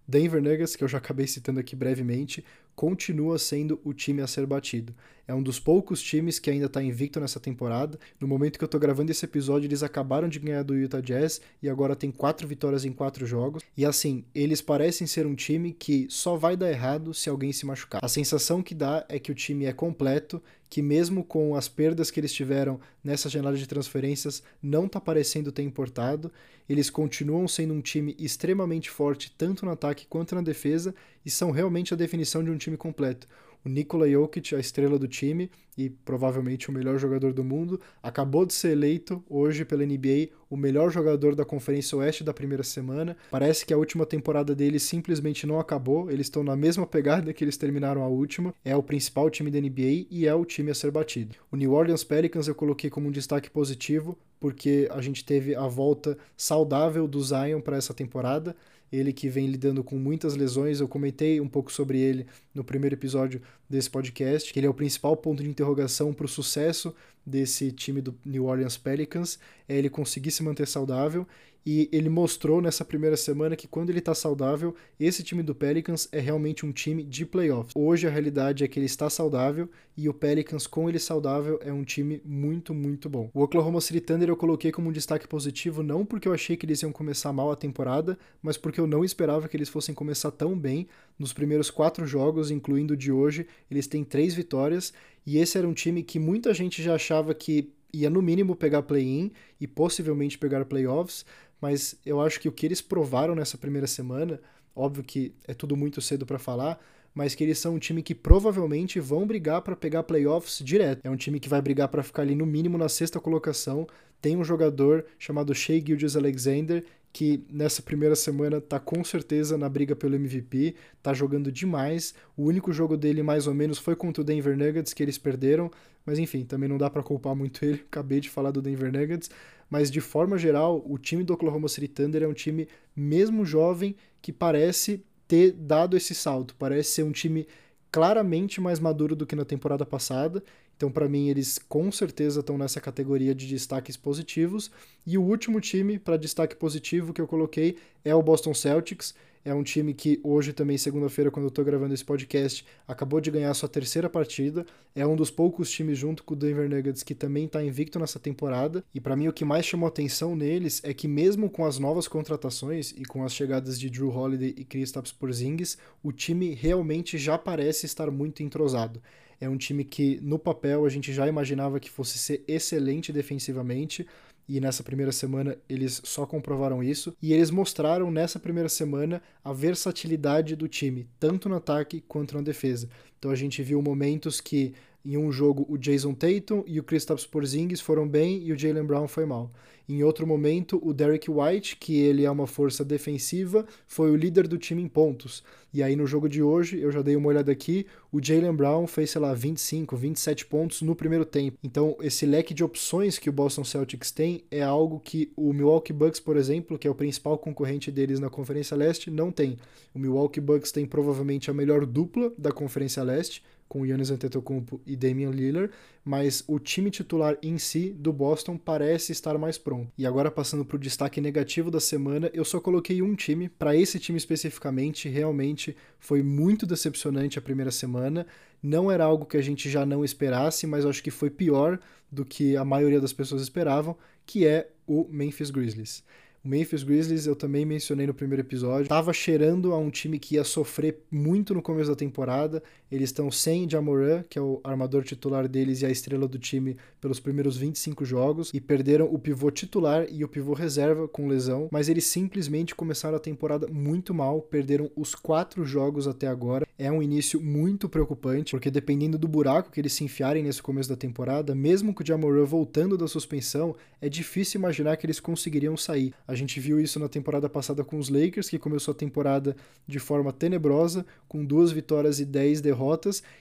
Denver 0.06 0.42
Nuggets, 0.42 0.74
que 0.74 0.84
eu 0.84 0.88
já 0.88 0.98
acabei 0.98 1.26
citando 1.26 1.60
aqui 1.60 1.76
brevemente, 1.76 2.44
continua 2.82 3.38
sendo 3.38 3.80
o 3.84 3.92
time 3.92 4.22
a 4.22 4.26
ser 4.26 4.44
batido. 4.44 4.92
É 5.28 5.32
um 5.32 5.40
dos 5.40 5.60
poucos 5.60 6.02
times 6.02 6.40
que 6.40 6.50
ainda 6.50 6.66
está 6.66 6.82
invicto 6.82 7.20
nessa 7.20 7.38
temporada. 7.38 7.96
No 8.18 8.26
momento 8.26 8.58
que 8.58 8.64
eu 8.64 8.66
estou 8.66 8.80
gravando 8.80 9.12
esse 9.12 9.24
episódio, 9.24 9.68
eles 9.68 9.84
acabaram 9.84 10.28
de 10.28 10.40
ganhar 10.40 10.64
do 10.64 10.74
Utah 10.74 11.00
Jazz 11.00 11.40
e 11.62 11.68
agora 11.68 11.94
tem 11.94 12.10
quatro 12.10 12.48
vitórias 12.48 12.84
em 12.84 12.90
quatro 12.90 13.24
jogos. 13.24 13.62
E 13.76 13.86
assim, 13.86 14.24
eles 14.34 14.60
parecem 14.60 15.06
ser 15.06 15.28
um 15.28 15.36
time 15.36 15.72
que 15.72 16.08
só 16.10 16.36
vai 16.36 16.56
dar 16.56 16.70
errado 16.70 17.14
se 17.14 17.30
alguém 17.30 17.52
se 17.52 17.64
machucar. 17.64 18.04
A 18.04 18.08
sensação 18.08 18.60
que 18.60 18.74
dá 18.74 19.06
é 19.08 19.20
que 19.20 19.30
o 19.30 19.34
time 19.34 19.64
é 19.64 19.72
completo, 19.72 20.42
que 20.68 20.82
mesmo 20.82 21.22
com 21.22 21.54
as 21.54 21.68
perdas 21.68 22.10
que 22.10 22.18
eles 22.18 22.32
tiveram 22.32 22.80
nessa 23.04 23.28
janela 23.28 23.56
de 23.56 23.66
transferências, 23.66 24.42
não 24.62 24.86
está 24.86 25.00
parecendo 25.00 25.52
ter 25.52 25.62
importado. 25.62 26.32
Eles 26.68 26.88
continuam 26.88 27.46
sendo 27.46 27.74
um 27.74 27.80
time 27.80 28.16
extremamente 28.18 28.88
forte, 28.88 29.30
tanto 29.36 29.66
no 29.66 29.72
ataque 29.72 30.06
quanto 30.08 30.34
na 30.34 30.40
defesa, 30.40 30.94
e 31.26 31.30
são 31.30 31.50
realmente 31.50 31.92
a 31.92 31.96
definição 31.96 32.42
de 32.42 32.50
um 32.50 32.56
time 32.56 32.71
completo. 32.76 33.26
O 33.64 33.68
Nikola 33.68 34.08
Jokic, 34.10 34.54
a 34.54 34.58
estrela 34.58 34.98
do 34.98 35.06
time 35.06 35.48
e 35.78 35.88
provavelmente 35.88 36.68
o 36.68 36.72
melhor 36.72 36.98
jogador 36.98 37.32
do 37.32 37.44
mundo, 37.44 37.80
acabou 38.02 38.44
de 38.44 38.52
ser 38.52 38.72
eleito 38.72 39.24
hoje 39.28 39.64
pela 39.64 39.86
NBA 39.86 40.30
o 40.50 40.56
melhor 40.56 40.90
jogador 40.90 41.34
da 41.34 41.44
Conferência 41.44 41.96
Oeste 41.96 42.24
da 42.24 42.34
primeira 42.34 42.62
semana. 42.62 43.16
Parece 43.30 43.64
que 43.64 43.72
a 43.72 43.76
última 43.78 44.04
temporada 44.04 44.54
dele 44.54 44.78
simplesmente 44.78 45.46
não 45.46 45.58
acabou, 45.58 46.10
eles 46.10 46.26
estão 46.26 46.42
na 46.42 46.56
mesma 46.56 46.86
pegada 46.86 47.32
que 47.32 47.42
eles 47.42 47.56
terminaram 47.56 48.02
a 48.02 48.08
última. 48.08 48.52
É 48.64 48.76
o 48.76 48.82
principal 48.82 49.30
time 49.30 49.50
da 49.50 49.60
NBA 49.60 50.06
e 50.10 50.26
é 50.26 50.34
o 50.34 50.44
time 50.44 50.70
a 50.70 50.74
ser 50.74 50.90
batido. 50.90 51.36
O 51.50 51.56
New 51.56 51.72
Orleans 51.72 52.04
Pelicans 52.04 52.48
eu 52.48 52.54
coloquei 52.54 52.90
como 52.90 53.08
um 53.08 53.12
destaque 53.12 53.48
positivo, 53.48 54.18
porque 54.40 54.88
a 54.90 55.00
gente 55.00 55.24
teve 55.24 55.54
a 55.54 55.68
volta 55.68 56.18
saudável 56.36 57.06
do 57.06 57.22
Zion 57.22 57.60
para 57.60 57.76
essa 57.76 57.94
temporada 57.94 58.56
ele 58.92 59.12
que 59.12 59.28
vem 59.28 59.46
lidando 59.46 59.82
com 59.82 59.96
muitas 59.96 60.36
lesões. 60.36 60.78
Eu 60.78 60.86
comentei 60.86 61.40
um 61.40 61.48
pouco 61.48 61.72
sobre 61.72 61.98
ele 61.98 62.26
no 62.54 62.62
primeiro 62.62 62.94
episódio 62.94 63.40
desse 63.68 63.88
podcast, 63.88 64.52
que 64.52 64.58
ele 64.60 64.66
é 64.66 64.70
o 64.70 64.74
principal 64.74 65.16
ponto 65.16 65.42
de 65.42 65.48
interrogação 65.48 66.12
para 66.12 66.26
o 66.26 66.28
sucesso 66.28 66.94
desse 67.24 67.72
time 67.72 68.00
do 68.00 68.14
New 68.24 68.44
Orleans 68.44 68.76
Pelicans, 68.76 69.38
é 69.68 69.76
ele 69.76 69.88
conseguir 69.88 70.32
se 70.32 70.42
manter 70.42 70.66
saudável 70.66 71.26
e 71.64 71.88
ele 71.92 72.08
mostrou 72.08 72.60
nessa 72.60 72.84
primeira 72.84 73.16
semana 73.16 73.56
que 73.56 73.68
quando 73.68 73.90
ele 73.90 74.00
está 74.00 74.14
saudável, 74.14 74.74
esse 74.98 75.22
time 75.22 75.42
do 75.42 75.54
Pelicans 75.54 76.08
é 76.10 76.18
realmente 76.18 76.66
um 76.66 76.72
time 76.72 77.04
de 77.04 77.24
playoffs. 77.24 77.72
Hoje 77.76 78.06
a 78.06 78.10
realidade 78.10 78.64
é 78.64 78.68
que 78.68 78.78
ele 78.78 78.86
está 78.86 79.08
saudável 79.08 79.68
e 79.96 80.08
o 80.08 80.14
Pelicans 80.14 80.66
com 80.66 80.88
ele 80.88 80.98
saudável 80.98 81.60
é 81.62 81.72
um 81.72 81.84
time 81.84 82.20
muito, 82.24 82.74
muito 82.74 83.08
bom. 83.08 83.30
O 83.32 83.42
Oklahoma 83.42 83.80
City 83.80 84.00
Thunder 84.00 84.28
eu 84.28 84.36
coloquei 84.36 84.72
como 84.72 84.88
um 84.88 84.92
destaque 84.92 85.28
positivo 85.28 85.82
não 85.82 86.04
porque 86.04 86.26
eu 86.26 86.32
achei 86.32 86.56
que 86.56 86.66
eles 86.66 86.82
iam 86.82 86.92
começar 86.92 87.32
mal 87.32 87.50
a 87.50 87.56
temporada, 87.56 88.18
mas 88.42 88.56
porque 88.56 88.80
eu 88.80 88.86
não 88.86 89.04
esperava 89.04 89.48
que 89.48 89.56
eles 89.56 89.68
fossem 89.68 89.94
começar 89.94 90.30
tão 90.30 90.58
bem. 90.58 90.88
Nos 91.18 91.32
primeiros 91.32 91.70
quatro 91.70 92.06
jogos, 92.06 92.50
incluindo 92.50 92.94
o 92.94 92.96
de 92.96 93.12
hoje, 93.12 93.46
eles 93.70 93.86
têm 93.86 94.02
três 94.02 94.34
vitórias 94.34 94.92
e 95.24 95.38
esse 95.38 95.56
era 95.56 95.68
um 95.68 95.74
time 95.74 96.02
que 96.02 96.18
muita 96.18 96.52
gente 96.52 96.82
já 96.82 96.94
achava 96.94 97.32
que 97.34 97.72
ia 97.92 98.08
no 98.08 98.22
mínimo 98.22 98.56
pegar 98.56 98.82
play-in 98.82 99.30
e 99.60 99.66
possivelmente 99.66 100.38
pegar 100.38 100.64
playoffs, 100.64 101.26
mas 101.62 101.94
eu 102.04 102.20
acho 102.20 102.40
que 102.40 102.48
o 102.48 102.52
que 102.52 102.66
eles 102.66 102.80
provaram 102.80 103.36
nessa 103.36 103.56
primeira 103.56 103.86
semana, 103.86 104.40
óbvio 104.74 105.04
que 105.04 105.32
é 105.46 105.54
tudo 105.54 105.76
muito 105.76 106.00
cedo 106.02 106.26
para 106.26 106.36
falar, 106.36 106.80
mas 107.14 107.36
que 107.36 107.44
eles 107.44 107.58
são 107.58 107.76
um 107.76 107.78
time 107.78 108.02
que 108.02 108.16
provavelmente 108.16 108.98
vão 108.98 109.24
brigar 109.24 109.62
para 109.62 109.76
pegar 109.76 110.02
playoffs 110.02 110.58
direto. 110.64 111.02
É 111.04 111.10
um 111.10 111.16
time 111.16 111.38
que 111.38 111.48
vai 111.48 111.62
brigar 111.62 111.86
para 111.86 112.02
ficar 112.02 112.22
ali 112.22 112.34
no 112.34 112.44
mínimo 112.44 112.76
na 112.76 112.88
sexta 112.88 113.20
colocação. 113.20 113.86
Tem 114.20 114.36
um 114.36 114.42
jogador 114.42 115.04
chamado 115.20 115.54
Shea 115.54 115.80
Gildas 115.80 116.16
Alexander 116.16 116.84
que 117.12 117.44
nessa 117.50 117.82
primeira 117.82 118.16
semana 118.16 118.60
tá 118.60 118.80
com 118.80 119.04
certeza 119.04 119.58
na 119.58 119.68
briga 119.68 119.94
pelo 119.94 120.14
MVP, 120.14 120.74
tá 121.02 121.12
jogando 121.12 121.52
demais. 121.52 122.14
O 122.36 122.44
único 122.44 122.72
jogo 122.72 122.96
dele 122.96 123.22
mais 123.22 123.46
ou 123.46 123.52
menos 123.52 123.78
foi 123.78 123.94
contra 123.94 124.22
o 124.22 124.24
Denver 124.24 124.56
Nuggets 124.56 124.94
que 124.94 125.02
eles 125.02 125.18
perderam, 125.18 125.70
mas 126.06 126.18
enfim, 126.18 126.44
também 126.44 126.68
não 126.68 126.78
dá 126.78 126.88
para 126.88 127.02
culpar 127.02 127.34
muito 127.34 127.64
ele. 127.64 127.82
Acabei 127.86 128.18
de 128.18 128.30
falar 128.30 128.50
do 128.50 128.62
Denver 128.62 128.90
Nuggets, 128.90 129.30
mas 129.68 129.90
de 129.90 130.00
forma 130.00 130.38
geral, 130.38 130.82
o 130.86 130.96
time 130.96 131.22
do 131.22 131.34
Oklahoma 131.34 131.68
City 131.68 131.88
Thunder 131.88 132.22
é 132.22 132.28
um 132.28 132.32
time 132.32 132.66
mesmo 132.96 133.44
jovem 133.44 133.94
que 134.22 134.32
parece 134.32 135.04
ter 135.28 135.52
dado 135.52 135.96
esse 135.96 136.14
salto, 136.14 136.54
parece 136.58 136.90
ser 136.90 137.02
um 137.02 137.12
time 137.12 137.46
claramente 137.90 138.58
mais 138.58 138.80
maduro 138.80 139.14
do 139.14 139.26
que 139.26 139.36
na 139.36 139.44
temporada 139.44 139.84
passada. 139.84 140.42
Então, 140.82 140.90
para 140.90 141.08
mim, 141.08 141.28
eles 141.28 141.60
com 141.68 141.92
certeza 141.92 142.40
estão 142.40 142.58
nessa 142.58 142.80
categoria 142.80 143.32
de 143.32 143.46
destaques 143.46 143.96
positivos. 143.96 144.68
E 145.06 145.16
o 145.16 145.22
último 145.22 145.60
time 145.60 145.96
para 145.96 146.16
destaque 146.16 146.56
positivo 146.56 147.12
que 147.12 147.20
eu 147.20 147.28
coloquei 147.28 147.76
é 148.04 148.12
o 148.12 148.20
Boston 148.20 148.52
Celtics. 148.52 149.14
É 149.44 149.54
um 149.54 149.62
time 149.62 149.94
que 149.94 150.18
hoje 150.24 150.52
também, 150.52 150.76
segunda-feira, 150.76 151.30
quando 151.30 151.44
eu 151.44 151.50
estou 151.50 151.64
gravando 151.64 151.94
esse 151.94 152.04
podcast, 152.04 152.66
acabou 152.86 153.20
de 153.20 153.30
ganhar 153.30 153.54
sua 153.54 153.68
terceira 153.68 154.10
partida. 154.10 154.66
É 154.92 155.06
um 155.06 155.14
dos 155.14 155.30
poucos 155.30 155.70
times 155.70 155.96
junto 155.96 156.24
com 156.24 156.34
o 156.34 156.36
Denver 156.36 156.68
Nuggets 156.68 157.04
que 157.04 157.14
também 157.14 157.44
está 157.44 157.62
invicto 157.62 158.00
nessa 158.00 158.18
temporada. 158.18 158.84
E 158.92 159.00
para 159.00 159.14
mim 159.14 159.28
o 159.28 159.32
que 159.32 159.44
mais 159.44 159.64
chamou 159.64 159.86
atenção 159.86 160.34
neles 160.34 160.80
é 160.82 160.92
que 160.92 161.06
mesmo 161.06 161.48
com 161.48 161.64
as 161.64 161.78
novas 161.78 162.08
contratações 162.08 162.90
e 162.90 163.04
com 163.04 163.24
as 163.24 163.32
chegadas 163.32 163.78
de 163.78 163.88
Drew 163.88 164.10
Holiday 164.10 164.52
e 164.58 164.64
Kristaps 164.64 165.12
Porzingis, 165.12 165.78
o 166.02 166.10
time 166.10 166.54
realmente 166.54 167.18
já 167.18 167.38
parece 167.38 167.86
estar 167.86 168.10
muito 168.10 168.42
entrosado. 168.42 169.00
É 169.42 169.48
um 169.48 169.56
time 169.56 169.82
que 169.82 170.20
no 170.22 170.38
papel 170.38 170.86
a 170.86 170.88
gente 170.88 171.12
já 171.12 171.26
imaginava 171.26 171.80
que 171.80 171.90
fosse 171.90 172.16
ser 172.16 172.44
excelente 172.46 173.12
defensivamente, 173.12 174.06
e 174.48 174.60
nessa 174.60 174.84
primeira 174.84 175.10
semana 175.10 175.58
eles 175.68 176.00
só 176.04 176.24
comprovaram 176.24 176.80
isso. 176.80 177.12
E 177.20 177.32
eles 177.32 177.50
mostraram 177.50 178.08
nessa 178.08 178.38
primeira 178.38 178.68
semana 178.68 179.20
a 179.42 179.52
versatilidade 179.52 180.54
do 180.54 180.68
time, 180.68 181.08
tanto 181.18 181.48
no 181.48 181.56
ataque 181.56 182.00
quanto 182.06 182.36
na 182.36 182.40
defesa. 182.40 182.88
Então 183.18 183.32
a 183.32 183.34
gente 183.34 183.64
viu 183.64 183.82
momentos 183.82 184.40
que 184.40 184.74
em 185.04 185.16
um 185.16 185.32
jogo 185.32 185.66
o 185.68 185.76
Jason 185.76 186.14
Tatum 186.14 186.62
e 186.64 186.78
o 186.78 186.84
Kristaps 186.84 187.26
Porzingis 187.26 187.80
foram 187.80 188.06
bem 188.06 188.44
e 188.44 188.52
o 188.52 188.56
Jalen 188.56 188.84
Brown 188.84 189.08
foi 189.08 189.26
mal. 189.26 189.50
Em 189.92 190.02
outro 190.02 190.26
momento, 190.26 190.80
o 190.82 190.94
Derek 190.94 191.30
White, 191.30 191.76
que 191.76 192.00
ele 192.00 192.24
é 192.24 192.30
uma 192.30 192.46
força 192.46 192.82
defensiva, 192.82 193.66
foi 193.86 194.10
o 194.10 194.16
líder 194.16 194.48
do 194.48 194.56
time 194.56 194.80
em 194.80 194.88
pontos. 194.88 195.44
E 195.70 195.82
aí 195.82 195.94
no 195.94 196.06
jogo 196.06 196.30
de 196.30 196.42
hoje, 196.42 196.80
eu 196.80 196.90
já 196.90 197.02
dei 197.02 197.14
uma 197.14 197.28
olhada 197.28 197.52
aqui, 197.52 197.84
o 198.10 198.18
Jalen 198.18 198.54
Brown 198.54 198.86
fez, 198.86 199.10
sei 199.10 199.20
lá, 199.20 199.34
25, 199.34 199.94
27 199.94 200.46
pontos 200.46 200.80
no 200.80 200.96
primeiro 200.96 201.26
tempo. 201.26 201.58
Então, 201.62 201.94
esse 202.00 202.24
leque 202.24 202.54
de 202.54 202.64
opções 202.64 203.18
que 203.18 203.28
o 203.28 203.32
Boston 203.32 203.64
Celtics 203.64 204.10
tem 204.10 204.44
é 204.50 204.62
algo 204.62 204.98
que 204.98 205.30
o 205.36 205.52
Milwaukee 205.52 205.92
Bucks, 205.92 206.20
por 206.20 206.38
exemplo, 206.38 206.78
que 206.78 206.88
é 206.88 206.90
o 206.90 206.94
principal 206.94 207.36
concorrente 207.36 207.90
deles 207.90 208.18
na 208.18 208.30
Conferência 208.30 208.74
Leste, 208.74 209.10
não 209.10 209.30
tem. 209.30 209.58
O 209.94 209.98
Milwaukee 209.98 210.40
Bucks 210.40 210.72
tem 210.72 210.86
provavelmente 210.86 211.50
a 211.50 211.54
melhor 211.54 211.84
dupla 211.84 212.32
da 212.38 212.50
Conferência 212.50 213.02
Leste, 213.02 213.42
com 213.72 213.86
Giannis 213.86 214.10
Antetokounmpo 214.10 214.82
e 214.84 214.94
Damian 214.94 215.30
Lillard, 215.30 215.72
mas 216.04 216.44
o 216.46 216.58
time 216.58 216.90
titular 216.90 217.38
em 217.42 217.56
si 217.56 217.88
do 217.88 218.12
Boston 218.12 218.58
parece 218.58 219.12
estar 219.12 219.38
mais 219.38 219.56
pronto. 219.56 219.90
E 219.96 220.04
agora 220.04 220.30
passando 220.30 220.62
para 220.62 220.76
o 220.76 220.78
destaque 220.78 221.22
negativo 221.22 221.70
da 221.70 221.80
semana, 221.80 222.30
eu 222.34 222.44
só 222.44 222.60
coloquei 222.60 223.00
um 223.00 223.14
time, 223.14 223.48
para 223.48 223.74
esse 223.74 223.98
time 223.98 224.18
especificamente, 224.18 225.08
realmente 225.08 225.74
foi 225.98 226.22
muito 226.22 226.66
decepcionante 226.66 227.38
a 227.38 227.42
primeira 227.42 227.70
semana. 227.70 228.26
Não 228.62 228.92
era 228.92 229.04
algo 229.04 229.24
que 229.24 229.38
a 229.38 229.42
gente 229.42 229.70
já 229.70 229.86
não 229.86 230.04
esperasse, 230.04 230.66
mas 230.66 230.84
acho 230.84 231.02
que 231.02 231.10
foi 231.10 231.30
pior 231.30 231.80
do 232.10 232.26
que 232.26 232.54
a 232.58 232.66
maioria 232.66 233.00
das 233.00 233.14
pessoas 233.14 233.40
esperavam, 233.40 233.96
que 234.26 234.46
é 234.46 234.68
o 234.86 235.08
Memphis 235.10 235.48
Grizzlies. 235.48 236.04
O 236.44 236.48
Memphis 236.48 236.82
Grizzlies 236.82 237.26
eu 237.26 237.36
também 237.36 237.64
mencionei 237.64 238.04
no 238.04 238.12
primeiro 238.12 238.42
episódio. 238.42 238.88
Tava 238.88 239.12
cheirando 239.12 239.72
a 239.72 239.78
um 239.78 239.90
time 239.90 240.18
que 240.18 240.34
ia 240.34 240.42
sofrer 240.42 240.98
muito 241.08 241.54
no 241.54 241.62
começo 241.62 241.88
da 241.88 241.94
temporada. 241.94 242.60
Eles 242.92 243.08
estão 243.08 243.30
sem 243.30 243.66
Jamoran, 243.68 244.22
que 244.28 244.38
é 244.38 244.42
o 244.42 244.60
armador 244.62 245.02
titular 245.02 245.48
deles 245.48 245.80
e 245.80 245.86
a 245.86 245.90
estrela 245.90 246.28
do 246.28 246.38
time 246.38 246.76
pelos 247.00 247.18
primeiros 247.18 247.56
25 247.56 248.04
jogos 248.04 248.50
e 248.52 248.60
perderam 248.60 249.06
o 249.06 249.18
pivô 249.18 249.50
titular 249.50 250.06
e 250.10 250.22
o 250.22 250.28
pivô 250.28 250.52
reserva 250.52 251.08
com 251.08 251.26
lesão, 251.26 251.68
mas 251.72 251.88
eles 251.88 252.04
simplesmente 252.04 252.74
começaram 252.74 253.16
a 253.16 253.20
temporada 253.20 253.66
muito 253.66 254.12
mal, 254.12 254.42
perderam 254.42 254.90
os 254.94 255.14
quatro 255.14 255.64
jogos 255.64 256.06
até 256.06 256.26
agora. 256.26 256.66
É 256.78 256.92
um 256.92 257.02
início 257.02 257.40
muito 257.40 257.88
preocupante, 257.88 258.50
porque 258.50 258.70
dependendo 258.70 259.16
do 259.16 259.26
buraco 259.26 259.70
que 259.70 259.80
eles 259.80 259.94
se 259.94 260.04
enfiarem 260.04 260.42
nesse 260.42 260.62
começo 260.62 260.90
da 260.90 260.96
temporada, 260.96 261.54
mesmo 261.54 261.94
com 261.94 262.02
o 262.02 262.06
Jamoran 262.06 262.44
voltando 262.44 262.98
da 262.98 263.08
suspensão, 263.08 263.74
é 264.02 264.08
difícil 264.08 264.58
imaginar 264.58 264.98
que 264.98 265.06
eles 265.06 265.18
conseguiriam 265.18 265.78
sair. 265.78 266.12
A 266.28 266.34
gente 266.34 266.60
viu 266.60 266.78
isso 266.78 267.00
na 267.00 267.08
temporada 267.08 267.48
passada 267.48 267.82
com 267.82 267.98
os 267.98 268.10
Lakers, 268.10 268.50
que 268.50 268.58
começou 268.58 268.92
a 268.92 268.96
temporada 268.96 269.56
de 269.86 269.98
forma 269.98 270.30
tenebrosa, 270.30 271.06
com 271.26 271.42
duas 271.42 271.72
vitórias 271.72 272.20
e 272.20 272.26
dez 272.26 272.60
derrotas, 272.60 272.81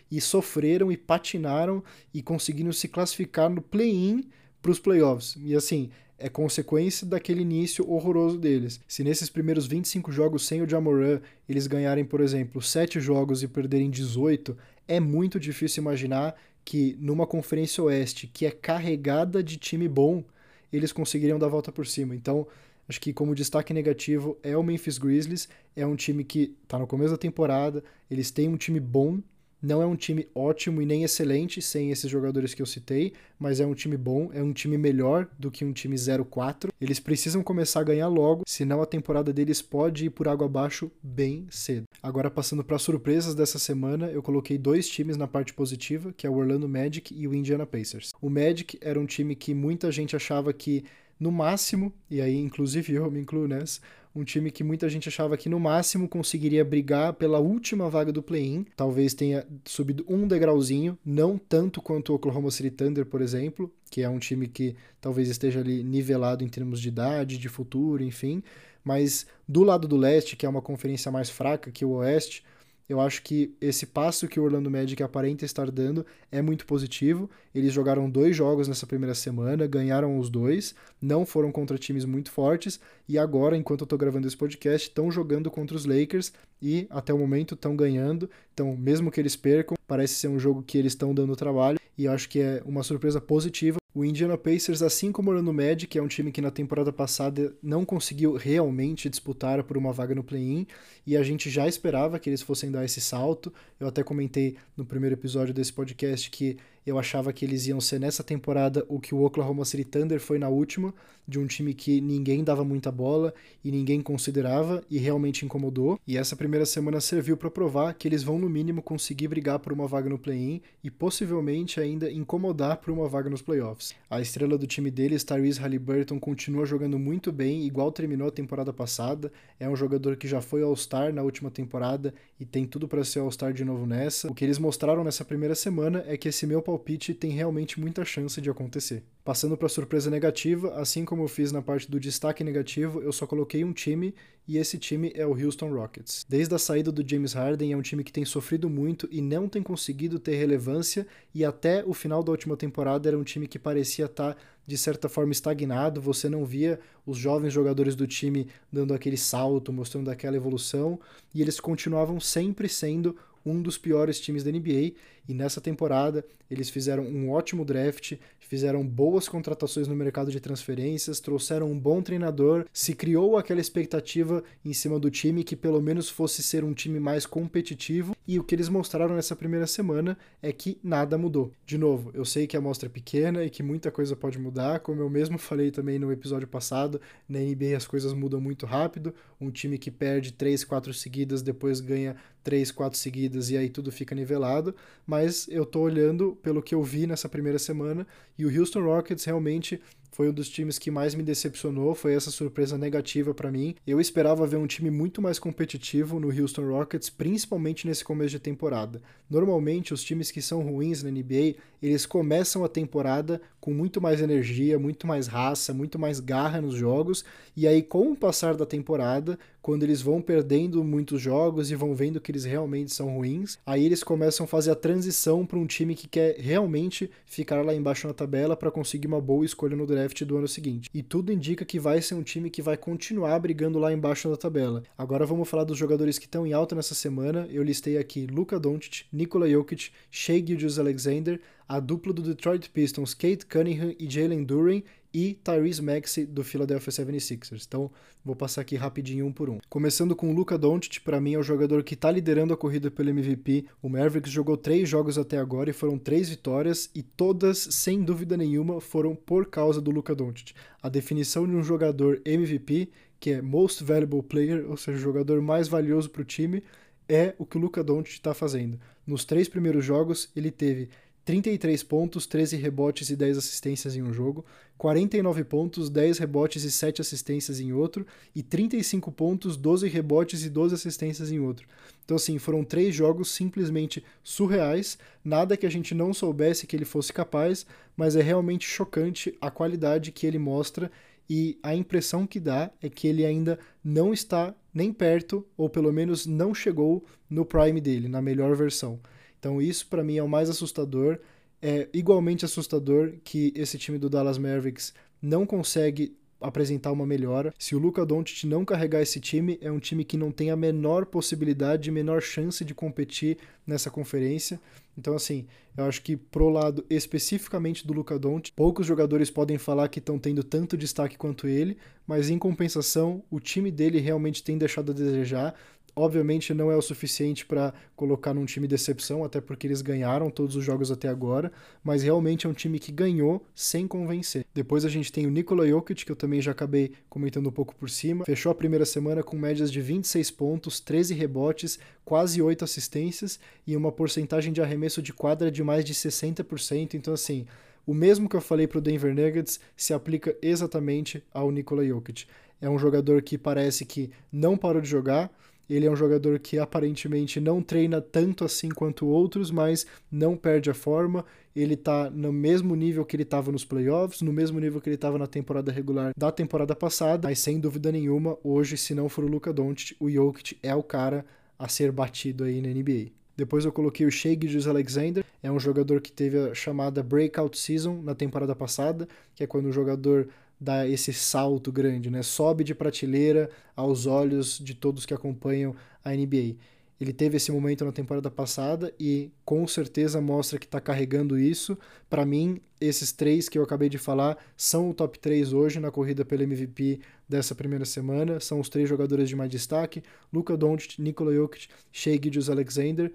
e 0.09 0.21
sofreram 0.21 0.91
e 0.91 0.97
patinaram 0.97 1.83
e 2.13 2.21
conseguiram 2.21 2.71
se 2.71 2.87
classificar 2.87 3.49
no 3.49 3.61
play-in 3.61 4.23
para 4.61 4.71
os 4.71 4.79
playoffs. 4.79 5.37
E 5.41 5.55
assim, 5.55 5.89
é 6.17 6.29
consequência 6.29 7.05
daquele 7.07 7.41
início 7.41 7.89
horroroso 7.89 8.37
deles. 8.37 8.79
Se 8.87 9.03
nesses 9.03 9.29
primeiros 9.29 9.65
25 9.65 10.11
jogos 10.11 10.45
sem 10.45 10.61
o 10.61 10.69
Jamoran 10.69 11.19
eles 11.49 11.67
ganharem, 11.67 12.05
por 12.05 12.21
exemplo, 12.21 12.61
7 12.61 12.99
jogos 12.99 13.41
e 13.41 13.47
perderem 13.47 13.89
18, 13.89 14.55
é 14.87 14.99
muito 14.99 15.39
difícil 15.39 15.81
imaginar 15.81 16.35
que 16.63 16.95
numa 16.99 17.25
conferência 17.25 17.83
oeste 17.83 18.27
que 18.27 18.45
é 18.45 18.51
carregada 18.51 19.41
de 19.41 19.57
time 19.57 19.87
bom, 19.87 20.23
eles 20.71 20.91
conseguiriam 20.91 21.39
dar 21.39 21.47
a 21.47 21.49
volta 21.49 21.71
por 21.71 21.87
cima. 21.87 22.15
Então, 22.15 22.47
Acho 22.91 22.99
que 22.99 23.13
como 23.13 23.33
destaque 23.33 23.73
negativo 23.73 24.37
é 24.43 24.57
o 24.57 24.61
Memphis 24.61 24.97
Grizzlies, 24.97 25.47
é 25.75 25.85
um 25.85 25.95
time 25.95 26.23
que 26.23 26.55
está 26.63 26.77
no 26.77 26.87
começo 26.87 27.11
da 27.11 27.17
temporada, 27.17 27.83
eles 28.09 28.31
têm 28.31 28.47
um 28.47 28.57
time 28.57 28.79
bom, 28.79 29.19
não 29.61 29.81
é 29.81 29.85
um 29.85 29.95
time 29.95 30.27
ótimo 30.33 30.81
e 30.81 30.85
nem 30.87 31.03
excelente 31.03 31.61
sem 31.61 31.91
esses 31.91 32.09
jogadores 32.09 32.53
que 32.53 32.61
eu 32.61 32.65
citei, 32.65 33.13
mas 33.37 33.59
é 33.59 33.65
um 33.65 33.75
time 33.75 33.95
bom, 33.95 34.31
é 34.33 34.41
um 34.41 34.51
time 34.51 34.75
melhor 34.75 35.27
do 35.37 35.51
que 35.51 35.63
um 35.63 35.71
time 35.71 35.95
0-4. 35.95 36.69
Eles 36.81 36.99
precisam 36.99 37.43
começar 37.43 37.81
a 37.81 37.83
ganhar 37.83 38.07
logo, 38.07 38.43
senão 38.47 38.81
a 38.81 38.87
temporada 38.87 39.31
deles 39.31 39.61
pode 39.61 40.05
ir 40.05 40.09
por 40.09 40.27
água 40.27 40.47
abaixo 40.47 40.91
bem 41.03 41.45
cedo. 41.51 41.83
Agora 42.01 42.31
passando 42.31 42.63
para 42.63 42.79
surpresas 42.79 43.35
dessa 43.35 43.59
semana, 43.59 44.07
eu 44.07 44.23
coloquei 44.23 44.57
dois 44.57 44.89
times 44.89 45.15
na 45.15 45.27
parte 45.27 45.53
positiva, 45.53 46.11
que 46.11 46.25
é 46.25 46.29
o 46.29 46.35
Orlando 46.35 46.67
Magic 46.67 47.13
e 47.13 47.27
o 47.27 47.35
Indiana 47.35 47.67
Pacers. 47.67 48.11
O 48.19 48.31
Magic 48.31 48.79
era 48.81 48.99
um 48.99 49.05
time 49.05 49.35
que 49.35 49.53
muita 49.53 49.91
gente 49.91 50.15
achava 50.15 50.51
que 50.51 50.83
no 51.19 51.31
máximo, 51.31 51.93
e 52.09 52.19
aí 52.19 52.35
inclusive 52.35 52.93
eu 52.93 53.11
me 53.11 53.19
incluo 53.19 53.47
nessa, 53.47 53.79
um 54.13 54.23
time 54.23 54.51
que 54.51 54.63
muita 54.63 54.89
gente 54.89 55.07
achava 55.07 55.37
que 55.37 55.47
no 55.47 55.59
máximo 55.59 56.07
conseguiria 56.07 56.65
brigar 56.65 57.13
pela 57.13 57.39
última 57.39 57.89
vaga 57.89 58.11
do 58.11 58.21
play-in, 58.21 58.65
talvez 58.75 59.13
tenha 59.13 59.45
subido 59.65 60.05
um 60.07 60.27
degrauzinho, 60.27 60.97
não 61.05 61.37
tanto 61.37 61.81
quanto 61.81 62.11
o 62.11 62.15
Oklahoma 62.15 62.51
City 62.51 62.69
Thunder, 62.69 63.05
por 63.05 63.21
exemplo, 63.21 63.71
que 63.89 64.01
é 64.01 64.09
um 64.09 64.19
time 64.19 64.47
que 64.47 64.75
talvez 64.99 65.29
esteja 65.29 65.61
ali 65.61 65.83
nivelado 65.83 66.43
em 66.43 66.49
termos 66.49 66.81
de 66.81 66.89
idade, 66.89 67.37
de 67.37 67.49
futuro, 67.49 68.03
enfim, 68.03 68.43
mas 68.83 69.25
do 69.47 69.63
lado 69.63 69.87
do 69.87 69.95
leste, 69.95 70.35
que 70.35 70.45
é 70.45 70.49
uma 70.49 70.61
conferência 70.61 71.11
mais 71.11 71.29
fraca 71.29 71.71
que 71.71 71.85
o 71.85 71.91
oeste, 71.91 72.43
eu 72.91 72.99
acho 72.99 73.21
que 73.21 73.55
esse 73.61 73.85
passo 73.85 74.27
que 74.27 74.37
o 74.37 74.43
Orlando 74.43 74.69
Magic 74.69 75.01
aparenta 75.01 75.45
estar 75.45 75.71
dando 75.71 76.05
é 76.29 76.41
muito 76.41 76.65
positivo. 76.65 77.29
Eles 77.55 77.71
jogaram 77.71 78.09
dois 78.09 78.35
jogos 78.35 78.67
nessa 78.67 78.85
primeira 78.85 79.15
semana, 79.15 79.65
ganharam 79.65 80.19
os 80.19 80.29
dois, 80.29 80.75
não 81.01 81.25
foram 81.25 81.53
contra 81.53 81.77
times 81.77 82.03
muito 82.03 82.29
fortes, 82.29 82.81
e 83.07 83.17
agora, 83.17 83.55
enquanto 83.55 83.81
eu 83.81 83.85
estou 83.85 83.97
gravando 83.97 84.27
esse 84.27 84.35
podcast, 84.35 84.89
estão 84.89 85.09
jogando 85.09 85.49
contra 85.49 85.77
os 85.77 85.85
Lakers 85.85 86.33
e 86.61 86.85
até 86.89 87.13
o 87.13 87.17
momento 87.17 87.53
estão 87.53 87.77
ganhando. 87.77 88.29
Então, 88.53 88.75
mesmo 88.75 89.09
que 89.09 89.21
eles 89.21 89.37
percam, 89.37 89.77
parece 89.87 90.15
ser 90.15 90.27
um 90.27 90.37
jogo 90.37 90.61
que 90.61 90.77
eles 90.77 90.91
estão 90.91 91.13
dando 91.13 91.33
trabalho, 91.33 91.79
e 91.97 92.09
acho 92.09 92.27
que 92.27 92.41
é 92.41 92.61
uma 92.65 92.83
surpresa 92.83 93.21
positiva 93.21 93.80
o 93.93 94.05
Indiana 94.05 94.37
Pacers, 94.37 94.81
assim 94.81 95.11
como 95.11 95.29
o 95.29 95.33
Orlando 95.33 95.53
Magic, 95.53 95.97
é 95.97 96.01
um 96.01 96.07
time 96.07 96.31
que 96.31 96.39
na 96.39 96.49
temporada 96.49 96.93
passada 96.93 97.53
não 97.61 97.83
conseguiu 97.83 98.35
realmente 98.35 99.09
disputar 99.09 99.61
por 99.63 99.77
uma 99.77 99.91
vaga 99.91 100.15
no 100.15 100.23
play-in, 100.23 100.65
e 101.05 101.17
a 101.17 101.23
gente 101.23 101.49
já 101.49 101.67
esperava 101.67 102.17
que 102.17 102.29
eles 102.29 102.41
fossem 102.41 102.71
dar 102.71 102.85
esse 102.85 103.01
salto. 103.01 103.51
Eu 103.79 103.87
até 103.87 104.01
comentei 104.01 104.55
no 104.77 104.85
primeiro 104.85 105.15
episódio 105.15 105.53
desse 105.53 105.73
podcast 105.73 106.29
que 106.29 106.57
eu 106.85 106.97
achava 106.97 107.31
que 107.31 107.45
eles 107.45 107.67
iam 107.67 107.79
ser 107.79 107.99
nessa 107.99 108.23
temporada 108.23 108.85
o 108.87 108.99
que 108.99 109.13
o 109.13 109.23
Oklahoma 109.23 109.65
City 109.65 109.83
Thunder 109.83 110.19
foi 110.19 110.39
na 110.39 110.49
última, 110.49 110.93
de 111.27 111.39
um 111.39 111.47
time 111.47 111.73
que 111.73 112.01
ninguém 112.01 112.43
dava 112.43 112.63
muita 112.63 112.91
bola 112.91 113.33
e 113.63 113.71
ninguém 113.71 114.01
considerava 114.01 114.83
e 114.89 114.97
realmente 114.97 115.45
incomodou. 115.45 115.99
E 116.05 116.17
essa 116.17 116.35
primeira 116.35 116.65
semana 116.65 116.99
serviu 116.99 117.37
para 117.37 117.49
provar 117.49 117.93
que 117.93 118.07
eles 118.07 118.23
vão 118.23 118.39
no 118.39 118.49
mínimo 118.49 118.81
conseguir 118.81 119.27
brigar 119.27 119.59
por 119.59 119.71
uma 119.71 119.87
vaga 119.87 120.09
no 120.09 120.17
play-in 120.17 120.61
e 120.83 120.89
possivelmente 120.89 121.79
ainda 121.79 122.11
incomodar 122.11 122.77
por 122.77 122.91
uma 122.91 123.07
vaga 123.07 123.29
nos 123.29 123.41
playoffs. 123.41 123.95
A 124.09 124.19
estrela 124.19 124.57
do 124.57 124.67
time 124.67 124.91
deles, 124.91 125.23
Tyrese 125.23 125.59
Halliburton, 125.59 126.19
continua 126.19 126.65
jogando 126.65 126.99
muito 126.99 127.31
bem, 127.31 127.65
igual 127.65 127.91
terminou 127.91 128.27
a 128.27 128.31
temporada 128.31 128.73
passada. 128.73 129.31
É 129.59 129.69
um 129.69 129.75
jogador 129.75 130.17
que 130.17 130.27
já 130.27 130.41
foi 130.41 130.61
All-Star 130.63 131.13
na 131.13 131.21
última 131.21 131.49
temporada 131.49 132.13
e 132.39 132.45
tem 132.45 132.65
tudo 132.65 132.87
para 132.87 133.03
ser 133.03 133.19
All-Star 133.19 133.53
de 133.53 133.63
novo 133.63 133.85
nessa. 133.85 134.29
O 134.29 134.35
que 134.35 134.43
eles 134.43 134.57
mostraram 134.57 135.03
nessa 135.03 135.23
primeira 135.23 135.55
semana 135.55 136.03
é 136.07 136.17
que 136.17 136.27
esse 136.27 136.45
meu 136.45 136.61
palpite 136.71 137.13
tem 137.13 137.31
realmente 137.31 137.79
muita 137.79 138.05
chance 138.05 138.39
de 138.39 138.49
acontecer. 138.49 139.03
Passando 139.23 139.55
para 139.55 139.67
a 139.67 139.69
surpresa 139.69 140.09
negativa, 140.09 140.73
assim 140.75 141.05
como 141.05 141.23
eu 141.23 141.27
fiz 141.27 141.51
na 141.51 141.61
parte 141.61 141.89
do 141.89 141.99
destaque 141.99 142.43
negativo, 142.43 143.01
eu 143.01 143.11
só 143.11 143.27
coloquei 143.27 143.63
um 143.63 143.73
time 143.73 144.15
e 144.47 144.57
esse 144.57 144.77
time 144.77 145.11
é 145.13 145.25
o 145.25 145.33
Houston 145.33 145.71
Rockets. 145.71 146.25
Desde 146.27 146.55
a 146.55 146.57
saída 146.57 146.91
do 146.91 147.07
James 147.07 147.33
Harden, 147.33 147.73
é 147.73 147.77
um 147.77 147.81
time 147.81 148.03
que 148.03 148.11
tem 148.11 148.25
sofrido 148.25 148.69
muito 148.69 149.07
e 149.11 149.21
não 149.21 149.47
tem 149.47 149.61
conseguido 149.61 150.17
ter 150.17 150.35
relevância, 150.35 151.05
e 151.35 151.45
até 151.45 151.83
o 151.85 151.93
final 151.93 152.23
da 152.23 152.31
última 152.31 152.57
temporada 152.57 153.07
era 153.07 153.17
um 153.17 153.23
time 153.23 153.47
que 153.47 153.59
parecia 153.59 154.05
estar 154.05 154.33
tá, 154.33 154.41
de 154.65 154.77
certa 154.77 155.07
forma 155.07 155.31
estagnado, 155.31 156.01
você 156.01 156.27
não 156.27 156.43
via 156.43 156.79
os 157.05 157.17
jovens 157.17 157.53
jogadores 157.53 157.95
do 157.95 158.07
time 158.07 158.47
dando 158.71 158.93
aquele 158.93 159.17
salto, 159.17 159.71
mostrando 159.71 160.09
aquela 160.09 160.37
evolução, 160.37 160.99
e 161.33 161.41
eles 161.41 161.59
continuavam 161.59 162.19
sempre 162.19 162.67
sendo 162.67 163.15
um 163.45 163.61
dos 163.61 163.77
piores 163.77 164.19
times 164.19 164.43
da 164.43 164.51
NBA. 164.51 164.93
E 165.27 165.33
nessa 165.33 165.61
temporada 165.61 166.25
eles 166.49 166.69
fizeram 166.69 167.03
um 167.03 167.31
ótimo 167.31 167.63
draft, 167.63 168.17
fizeram 168.51 168.85
boas 168.85 169.29
contratações 169.29 169.87
no 169.87 169.95
mercado 169.95 170.29
de 170.29 170.41
transferências, 170.41 171.21
trouxeram 171.21 171.71
um 171.71 171.79
bom 171.79 172.01
treinador, 172.01 172.65
se 172.73 172.93
criou 172.93 173.37
aquela 173.37 173.61
expectativa 173.61 174.43
em 174.65 174.73
cima 174.73 174.99
do 174.99 175.09
time 175.09 175.45
que 175.45 175.55
pelo 175.55 175.81
menos 175.81 176.09
fosse 176.09 176.43
ser 176.43 176.61
um 176.65 176.73
time 176.73 176.99
mais 176.99 177.25
competitivo. 177.25 178.13
E 178.27 178.37
o 178.37 178.43
que 178.43 178.53
eles 178.53 178.67
mostraram 178.67 179.15
nessa 179.15 179.37
primeira 179.37 179.65
semana 179.65 180.17
é 180.41 180.51
que 180.51 180.77
nada 180.83 181.17
mudou. 181.17 181.53
De 181.65 181.77
novo, 181.77 182.11
eu 182.13 182.25
sei 182.25 182.45
que 182.45 182.57
a 182.57 182.59
amostra 182.59 182.89
é 182.89 182.91
pequena 182.91 183.45
e 183.45 183.49
que 183.49 183.63
muita 183.63 183.89
coisa 183.89 184.17
pode 184.17 184.37
mudar, 184.37 184.81
como 184.81 185.01
eu 185.01 185.09
mesmo 185.09 185.37
falei 185.39 185.71
também 185.71 185.97
no 185.97 186.11
episódio 186.11 186.47
passado, 186.47 186.99
na 187.29 187.39
NBA 187.39 187.77
as 187.77 187.87
coisas 187.87 188.11
mudam 188.11 188.41
muito 188.41 188.65
rápido. 188.65 189.15
Um 189.39 189.49
time 189.49 189.77
que 189.77 189.89
perde 189.89 190.33
3, 190.33 190.65
4 190.65 190.93
seguidas, 190.93 191.41
depois 191.41 191.79
ganha 191.79 192.17
3, 192.43 192.69
4 192.71 192.99
seguidas 192.99 193.49
e 193.49 193.55
aí 193.57 193.69
tudo 193.69 193.91
fica 193.91 194.13
nivelado. 194.13 194.75
Mas 195.11 195.45
eu 195.49 195.65
tô 195.65 195.81
olhando 195.81 196.37
pelo 196.41 196.63
que 196.63 196.73
eu 196.73 196.81
vi 196.81 197.05
nessa 197.05 197.27
primeira 197.27 197.59
semana 197.59 198.07
e 198.37 198.45
o 198.45 198.59
Houston 198.59 198.79
Rockets 198.81 199.25
realmente 199.25 199.81
foi 200.11 200.29
um 200.29 200.33
dos 200.33 200.49
times 200.49 200.77
que 200.77 200.91
mais 200.91 201.15
me 201.15 201.23
decepcionou, 201.23 201.95
foi 201.95 202.13
essa 202.13 202.29
surpresa 202.29 202.77
negativa 202.77 203.33
para 203.33 203.49
mim. 203.49 203.75
Eu 203.87 203.99
esperava 203.99 204.45
ver 204.45 204.57
um 204.57 204.67
time 204.67 204.91
muito 204.91 205.21
mais 205.21 205.39
competitivo 205.39 206.19
no 206.19 206.27
Houston 206.27 206.67
Rockets, 206.69 207.09
principalmente 207.09 207.87
nesse 207.87 208.03
começo 208.03 208.31
de 208.31 208.39
temporada. 208.39 209.01
Normalmente, 209.29 209.93
os 209.93 210.03
times 210.03 210.29
que 210.29 210.41
são 210.41 210.61
ruins 210.61 211.01
na 211.01 211.09
NBA, 211.09 211.55
eles 211.81 212.05
começam 212.05 212.65
a 212.65 212.67
temporada 212.67 213.41
com 213.61 213.73
muito 213.73 214.01
mais 214.01 214.19
energia, 214.21 214.77
muito 214.77 215.07
mais 215.07 215.27
raça, 215.27 215.73
muito 215.73 215.97
mais 215.97 216.19
garra 216.19 216.59
nos 216.59 216.75
jogos, 216.75 217.23
e 217.55 217.65
aí 217.65 217.81
com 217.81 218.11
o 218.11 218.15
passar 218.15 218.55
da 218.55 218.65
temporada, 218.65 219.39
quando 219.61 219.83
eles 219.83 220.01
vão 220.01 220.21
perdendo 220.21 220.83
muitos 220.83 221.21
jogos 221.21 221.69
e 221.69 221.75
vão 221.75 221.93
vendo 221.93 222.19
que 222.19 222.31
eles 222.31 222.43
realmente 222.43 222.93
são 222.93 223.15
ruins, 223.15 223.59
aí 223.65 223.85
eles 223.85 224.03
começam 224.03 224.43
a 224.43 224.47
fazer 224.47 224.71
a 224.71 224.75
transição 224.75 225.45
para 225.45 225.59
um 225.59 225.67
time 225.67 225.95
que 225.95 226.07
quer 226.07 226.35
realmente 226.37 227.09
ficar 227.25 227.63
lá 227.63 227.73
embaixo 227.73 228.07
na 228.07 228.13
tabela 228.13 228.57
para 228.57 228.71
conseguir 228.71 229.07
uma 229.07 229.21
boa 229.21 229.45
escolha 229.45 229.75
no 229.75 229.85
draft 229.85 230.00
do 230.25 230.37
ano 230.37 230.47
seguinte. 230.47 230.89
E 230.93 231.01
tudo 231.01 231.31
indica 231.31 231.65
que 231.65 231.79
vai 231.79 232.01
ser 232.01 232.15
um 232.15 232.23
time 232.23 232.49
que 232.49 232.61
vai 232.61 232.77
continuar 232.77 233.39
brigando 233.39 233.79
lá 233.79 233.91
embaixo 233.91 234.29
na 234.29 234.37
tabela. 234.37 234.83
Agora 234.97 235.25
vamos 235.25 235.49
falar 235.49 235.63
dos 235.63 235.77
jogadores 235.77 236.17
que 236.17 236.25
estão 236.25 236.45
em 236.45 236.53
alta 236.53 236.75
nessa 236.75 236.95
semana. 236.95 237.47
Eu 237.51 237.63
listei 237.63 237.97
aqui 237.97 238.27
Luka 238.27 238.59
Doncic, 238.59 239.05
Nikola 239.11 239.49
Jokic, 239.49 239.91
Shea 240.09 240.45
Gilgeous-Alexander, 240.45 241.39
a 241.67 241.79
dupla 241.79 242.11
do 242.11 242.21
Detroit 242.21 242.69
Pistons, 242.69 243.13
Kate 243.13 243.45
Cunningham 243.45 243.95
e 243.97 244.09
Jalen 244.09 244.43
Duren, 244.43 244.83
e 245.13 245.33
Tyrese 245.43 245.81
Maxey 245.81 246.25
do 246.25 246.43
Philadelphia 246.43 246.91
76ers. 246.91 247.65
Então, 247.67 247.91
vou 248.23 248.35
passar 248.35 248.61
aqui 248.61 248.75
rapidinho 248.75 249.25
um 249.25 249.31
por 249.31 249.49
um. 249.49 249.59
Começando 249.69 250.15
com 250.15 250.29
o 250.29 250.33
Luka 250.33 250.57
Doncic, 250.57 250.99
para 251.01 251.19
mim 251.19 251.33
é 251.33 251.37
o 251.37 251.43
jogador 251.43 251.83
que 251.83 251.93
está 251.93 252.09
liderando 252.09 252.53
a 252.53 252.57
corrida 252.57 252.89
pelo 252.89 253.09
MVP. 253.09 253.65
O 253.81 253.89
Mavericks 253.89 254.31
jogou 254.31 254.55
três 254.55 254.87
jogos 254.87 255.17
até 255.17 255.37
agora 255.37 255.69
e 255.69 255.73
foram 255.73 255.97
três 255.97 256.29
vitórias 256.29 256.89
e 256.95 257.03
todas, 257.03 257.57
sem 257.57 258.03
dúvida 258.03 258.37
nenhuma, 258.37 258.79
foram 258.79 259.15
por 259.15 259.47
causa 259.47 259.81
do 259.81 259.91
Luka 259.91 260.15
Doncic. 260.15 260.53
A 260.81 260.89
definição 260.89 261.47
de 261.47 261.55
um 261.55 261.63
jogador 261.63 262.21
MVP, 262.25 262.89
que 263.19 263.31
é 263.31 263.41
Most 263.41 263.83
Valuable 263.83 264.23
Player, 264.23 264.65
ou 264.69 264.77
seja, 264.77 264.97
o 264.97 265.01
jogador 265.01 265.41
mais 265.41 265.67
valioso 265.67 266.09
para 266.09 266.21
o 266.21 266.25
time, 266.25 266.63
é 267.07 267.35
o 267.37 267.45
que 267.45 267.57
o 267.57 267.61
Luka 267.61 267.83
Doncic 267.83 268.13
está 268.13 268.33
fazendo. 268.33 268.79
Nos 269.05 269.25
três 269.25 269.49
primeiros 269.49 269.83
jogos, 269.83 270.29
ele 270.35 270.49
teve 270.49 270.89
33 271.23 271.83
pontos, 271.83 272.25
13 272.25 272.57
rebotes 272.57 273.09
e 273.09 273.15
10 273.15 273.37
assistências 273.37 273.95
em 273.95 274.01
um 274.01 274.11
jogo, 274.11 274.43
49 274.77 275.43
pontos, 275.43 275.89
10 275.89 276.17
rebotes 276.17 276.63
e 276.63 276.71
7 276.71 277.01
assistências 277.01 277.59
em 277.59 277.71
outro, 277.71 278.05
e 278.35 278.41
35 278.41 279.11
pontos, 279.11 279.55
12 279.55 279.87
rebotes 279.87 280.43
e 280.43 280.49
12 280.49 280.73
assistências 280.73 281.31
em 281.31 281.39
outro. 281.39 281.67
Então, 282.03 282.17
assim, 282.17 282.39
foram 282.39 282.63
três 282.63 282.95
jogos 282.95 283.29
simplesmente 283.31 284.03
surreais, 284.23 284.97
nada 285.23 285.55
que 285.55 285.67
a 285.67 285.69
gente 285.69 285.93
não 285.93 286.13
soubesse 286.13 286.65
que 286.65 286.75
ele 286.75 286.85
fosse 286.85 287.13
capaz, 287.13 287.65
mas 287.95 288.15
é 288.15 288.21
realmente 288.21 288.67
chocante 288.67 289.37
a 289.39 289.51
qualidade 289.51 290.11
que 290.11 290.25
ele 290.25 290.39
mostra 290.39 290.91
e 291.29 291.57
a 291.63 291.73
impressão 291.73 292.27
que 292.27 292.39
dá 292.39 292.69
é 292.81 292.89
que 292.89 293.07
ele 293.07 293.25
ainda 293.25 293.57
não 293.83 294.11
está 294.11 294.53
nem 294.73 294.91
perto, 294.91 295.47
ou 295.55 295.69
pelo 295.69 295.93
menos 295.93 296.25
não 296.25 296.53
chegou 296.53 297.05
no 297.29 297.45
prime 297.45 297.79
dele, 297.79 298.09
na 298.09 298.21
melhor 298.21 298.55
versão. 298.55 298.99
Então 299.41 299.59
isso 299.59 299.87
para 299.87 300.03
mim 300.03 300.17
é 300.17 300.23
o 300.23 300.29
mais 300.29 300.51
assustador. 300.51 301.17
É 301.59 301.89
igualmente 301.91 302.45
assustador 302.45 303.15
que 303.23 303.51
esse 303.55 303.77
time 303.77 303.97
do 303.97 304.09
Dallas 304.09 304.37
Mavericks 304.37 304.93
não 305.19 305.45
consegue 305.45 306.15
apresentar 306.39 306.91
uma 306.91 307.05
melhora. 307.05 307.53
Se 307.57 307.75
o 307.75 307.79
Luca 307.79 308.05
Doncic 308.05 308.45
não 308.45 308.65
carregar 308.65 309.01
esse 309.01 309.19
time, 309.19 309.59
é 309.61 309.71
um 309.71 309.79
time 309.79 310.03
que 310.03 310.17
não 310.17 310.31
tem 310.31 310.49
a 310.49 310.55
menor 310.55 311.05
possibilidade, 311.05 311.91
menor 311.91 312.21
chance 312.21 312.65
de 312.65 312.73
competir 312.73 313.37
nessa 313.65 313.91
conferência. 313.91 314.59
Então, 314.97 315.15
assim, 315.15 315.45
eu 315.77 315.85
acho 315.85 316.01
que 316.01 316.17
pro 316.17 316.49
lado 316.49 316.85
especificamente 316.89 317.85
do 317.85 317.93
Luca 317.93 318.17
Doncic, 318.19 318.53
poucos 318.55 318.85
jogadores 318.85 319.29
podem 319.29 319.57
falar 319.57 319.87
que 319.87 319.99
estão 319.99 320.19
tendo 320.19 320.43
tanto 320.43 320.75
destaque 320.75 321.17
quanto 321.17 321.47
ele, 321.47 321.77
mas 322.05 322.29
em 322.29 322.37
compensação, 322.37 323.23
o 323.29 323.39
time 323.39 323.71
dele 323.71 323.99
realmente 323.99 324.43
tem 324.43 324.57
deixado 324.57 324.91
a 324.91 324.95
desejar. 324.95 325.55
Obviamente 325.95 326.53
não 326.53 326.71
é 326.71 326.75
o 326.75 326.81
suficiente 326.81 327.45
para 327.45 327.73
colocar 327.95 328.33
num 328.33 328.45
time 328.45 328.67
decepção, 328.67 329.23
até 329.23 329.41
porque 329.41 329.67
eles 329.67 329.81
ganharam 329.81 330.29
todos 330.29 330.55
os 330.55 330.63
jogos 330.63 330.91
até 330.91 331.07
agora, 331.07 331.51
mas 331.83 332.03
realmente 332.03 332.47
é 332.47 332.49
um 332.49 332.53
time 332.53 332.79
que 332.79 332.91
ganhou 332.91 333.45
sem 333.53 333.87
convencer. 333.87 334.45
Depois 334.53 334.85
a 334.85 334.89
gente 334.89 335.11
tem 335.11 335.25
o 335.25 335.29
Nikola 335.29 335.67
Jokic, 335.67 336.05
que 336.05 336.11
eu 336.11 336.15
também 336.15 336.41
já 336.41 336.51
acabei 336.51 336.93
comentando 337.09 337.47
um 337.47 337.51
pouco 337.51 337.75
por 337.75 337.89
cima. 337.89 338.25
Fechou 338.25 338.51
a 338.51 338.55
primeira 338.55 338.85
semana 338.85 339.21
com 339.21 339.37
médias 339.37 339.71
de 339.71 339.81
26 339.81 340.31
pontos, 340.31 340.79
13 340.79 341.13
rebotes, 341.13 341.77
quase 342.05 342.41
8 342.41 342.63
assistências 342.63 343.39
e 343.67 343.75
uma 343.75 343.91
porcentagem 343.91 344.53
de 344.53 344.61
arremesso 344.61 345.01
de 345.01 345.13
quadra 345.13 345.51
de 345.51 345.63
mais 345.63 345.83
de 345.83 345.93
60%. 345.93 346.93
Então, 346.93 347.13
assim, 347.13 347.45
o 347.85 347.93
mesmo 347.93 348.29
que 348.29 348.35
eu 348.35 348.41
falei 348.41 348.67
para 348.67 348.77
o 348.77 348.81
Denver 348.81 349.13
Nuggets 349.13 349.59
se 349.75 349.93
aplica 349.93 350.35
exatamente 350.41 351.23
ao 351.33 351.51
Nikola 351.51 351.85
Jokic. 351.85 352.25
É 352.61 352.69
um 352.69 352.77
jogador 352.77 353.21
que 353.23 353.37
parece 353.37 353.85
que 353.85 354.11
não 354.31 354.55
parou 354.55 354.81
de 354.81 354.87
jogar, 354.87 355.31
ele 355.73 355.85
é 355.85 355.91
um 355.91 355.95
jogador 355.95 356.37
que 356.39 356.59
aparentemente 356.59 357.39
não 357.39 357.61
treina 357.61 358.01
tanto 358.01 358.43
assim 358.43 358.69
quanto 358.69 359.07
outros, 359.07 359.49
mas 359.49 359.85
não 360.11 360.35
perde 360.35 360.69
a 360.69 360.73
forma. 360.73 361.25
Ele 361.55 361.77
tá 361.77 362.09
no 362.09 362.31
mesmo 362.31 362.75
nível 362.75 363.05
que 363.05 363.15
ele 363.15 363.23
estava 363.23 363.51
nos 363.51 363.63
playoffs, 363.63 364.21
no 364.21 364.33
mesmo 364.33 364.59
nível 364.59 364.81
que 364.81 364.89
ele 364.89 364.95
estava 364.95 365.17
na 365.17 365.27
temporada 365.27 365.71
regular 365.71 366.11
da 366.17 366.31
temporada 366.31 366.75
passada, 366.75 367.27
mas 367.29 367.39
sem 367.39 367.59
dúvida 367.59 367.91
nenhuma, 367.91 368.37
hoje, 368.43 368.75
se 368.75 368.93
não 368.93 369.07
for 369.07 369.23
o 369.23 369.27
Luka 369.27 369.53
Doncic, 369.53 369.95
o 369.99 370.09
Jokic 370.09 370.57
é 370.61 370.75
o 370.75 370.83
cara 370.83 371.25
a 371.57 371.67
ser 371.67 371.91
batido 371.91 372.43
aí 372.43 372.61
na 372.61 372.69
NBA. 372.69 373.11
Depois 373.37 373.63
eu 373.63 373.71
coloquei 373.71 374.05
o 374.05 374.11
Shea 374.11 374.33
Gilgeous 374.33 374.67
Alexander, 374.67 375.23
é 375.41 375.51
um 375.51 375.59
jogador 375.59 376.01
que 376.01 376.11
teve 376.11 376.37
a 376.37 376.53
chamada 376.53 377.01
breakout 377.01 377.57
season 377.57 378.01
na 378.01 378.13
temporada 378.13 378.55
passada, 378.55 379.07
que 379.33 379.43
é 379.43 379.47
quando 379.47 379.67
o 379.67 379.71
jogador 379.71 380.27
dá 380.61 380.87
esse 380.87 381.11
salto 381.11 381.71
grande, 381.71 382.11
né? 382.11 382.21
Sobe 382.21 382.63
de 382.63 382.75
prateleira 382.75 383.49
aos 383.75 384.05
olhos 384.05 384.59
de 384.59 384.75
todos 384.75 385.07
que 385.07 385.13
acompanham 385.13 385.75
a 386.05 386.11
NBA. 386.11 386.55
Ele 386.99 387.11
teve 387.11 387.37
esse 387.37 387.51
momento 387.51 387.83
na 387.83 387.91
temporada 387.91 388.29
passada 388.29 388.93
e 388.99 389.31
com 389.43 389.67
certeza 389.67 390.21
mostra 390.21 390.59
que 390.59 390.67
está 390.67 390.79
carregando 390.79 391.35
isso. 391.35 391.75
Para 392.07 392.23
mim, 392.27 392.61
esses 392.79 393.11
três 393.11 393.49
que 393.49 393.57
eu 393.57 393.63
acabei 393.63 393.89
de 393.89 393.97
falar 393.97 394.37
são 394.55 394.91
o 394.91 394.93
top 394.93 395.17
3 395.17 395.51
hoje 395.51 395.79
na 395.79 395.89
corrida 395.89 396.23
pelo 396.23 396.43
MVP 396.43 396.99
dessa 397.27 397.55
primeira 397.55 397.85
semana. 397.85 398.39
São 398.39 398.59
os 398.59 398.69
três 398.69 398.87
jogadores 398.87 399.27
de 399.27 399.35
mais 399.35 399.49
destaque: 399.49 400.03
Luka 400.31 400.55
Doncic, 400.55 400.99
Nikola 400.99 401.33
Jokic, 401.33 401.69
Shea 401.91 402.19
Gilgeous-Alexander. 402.21 403.11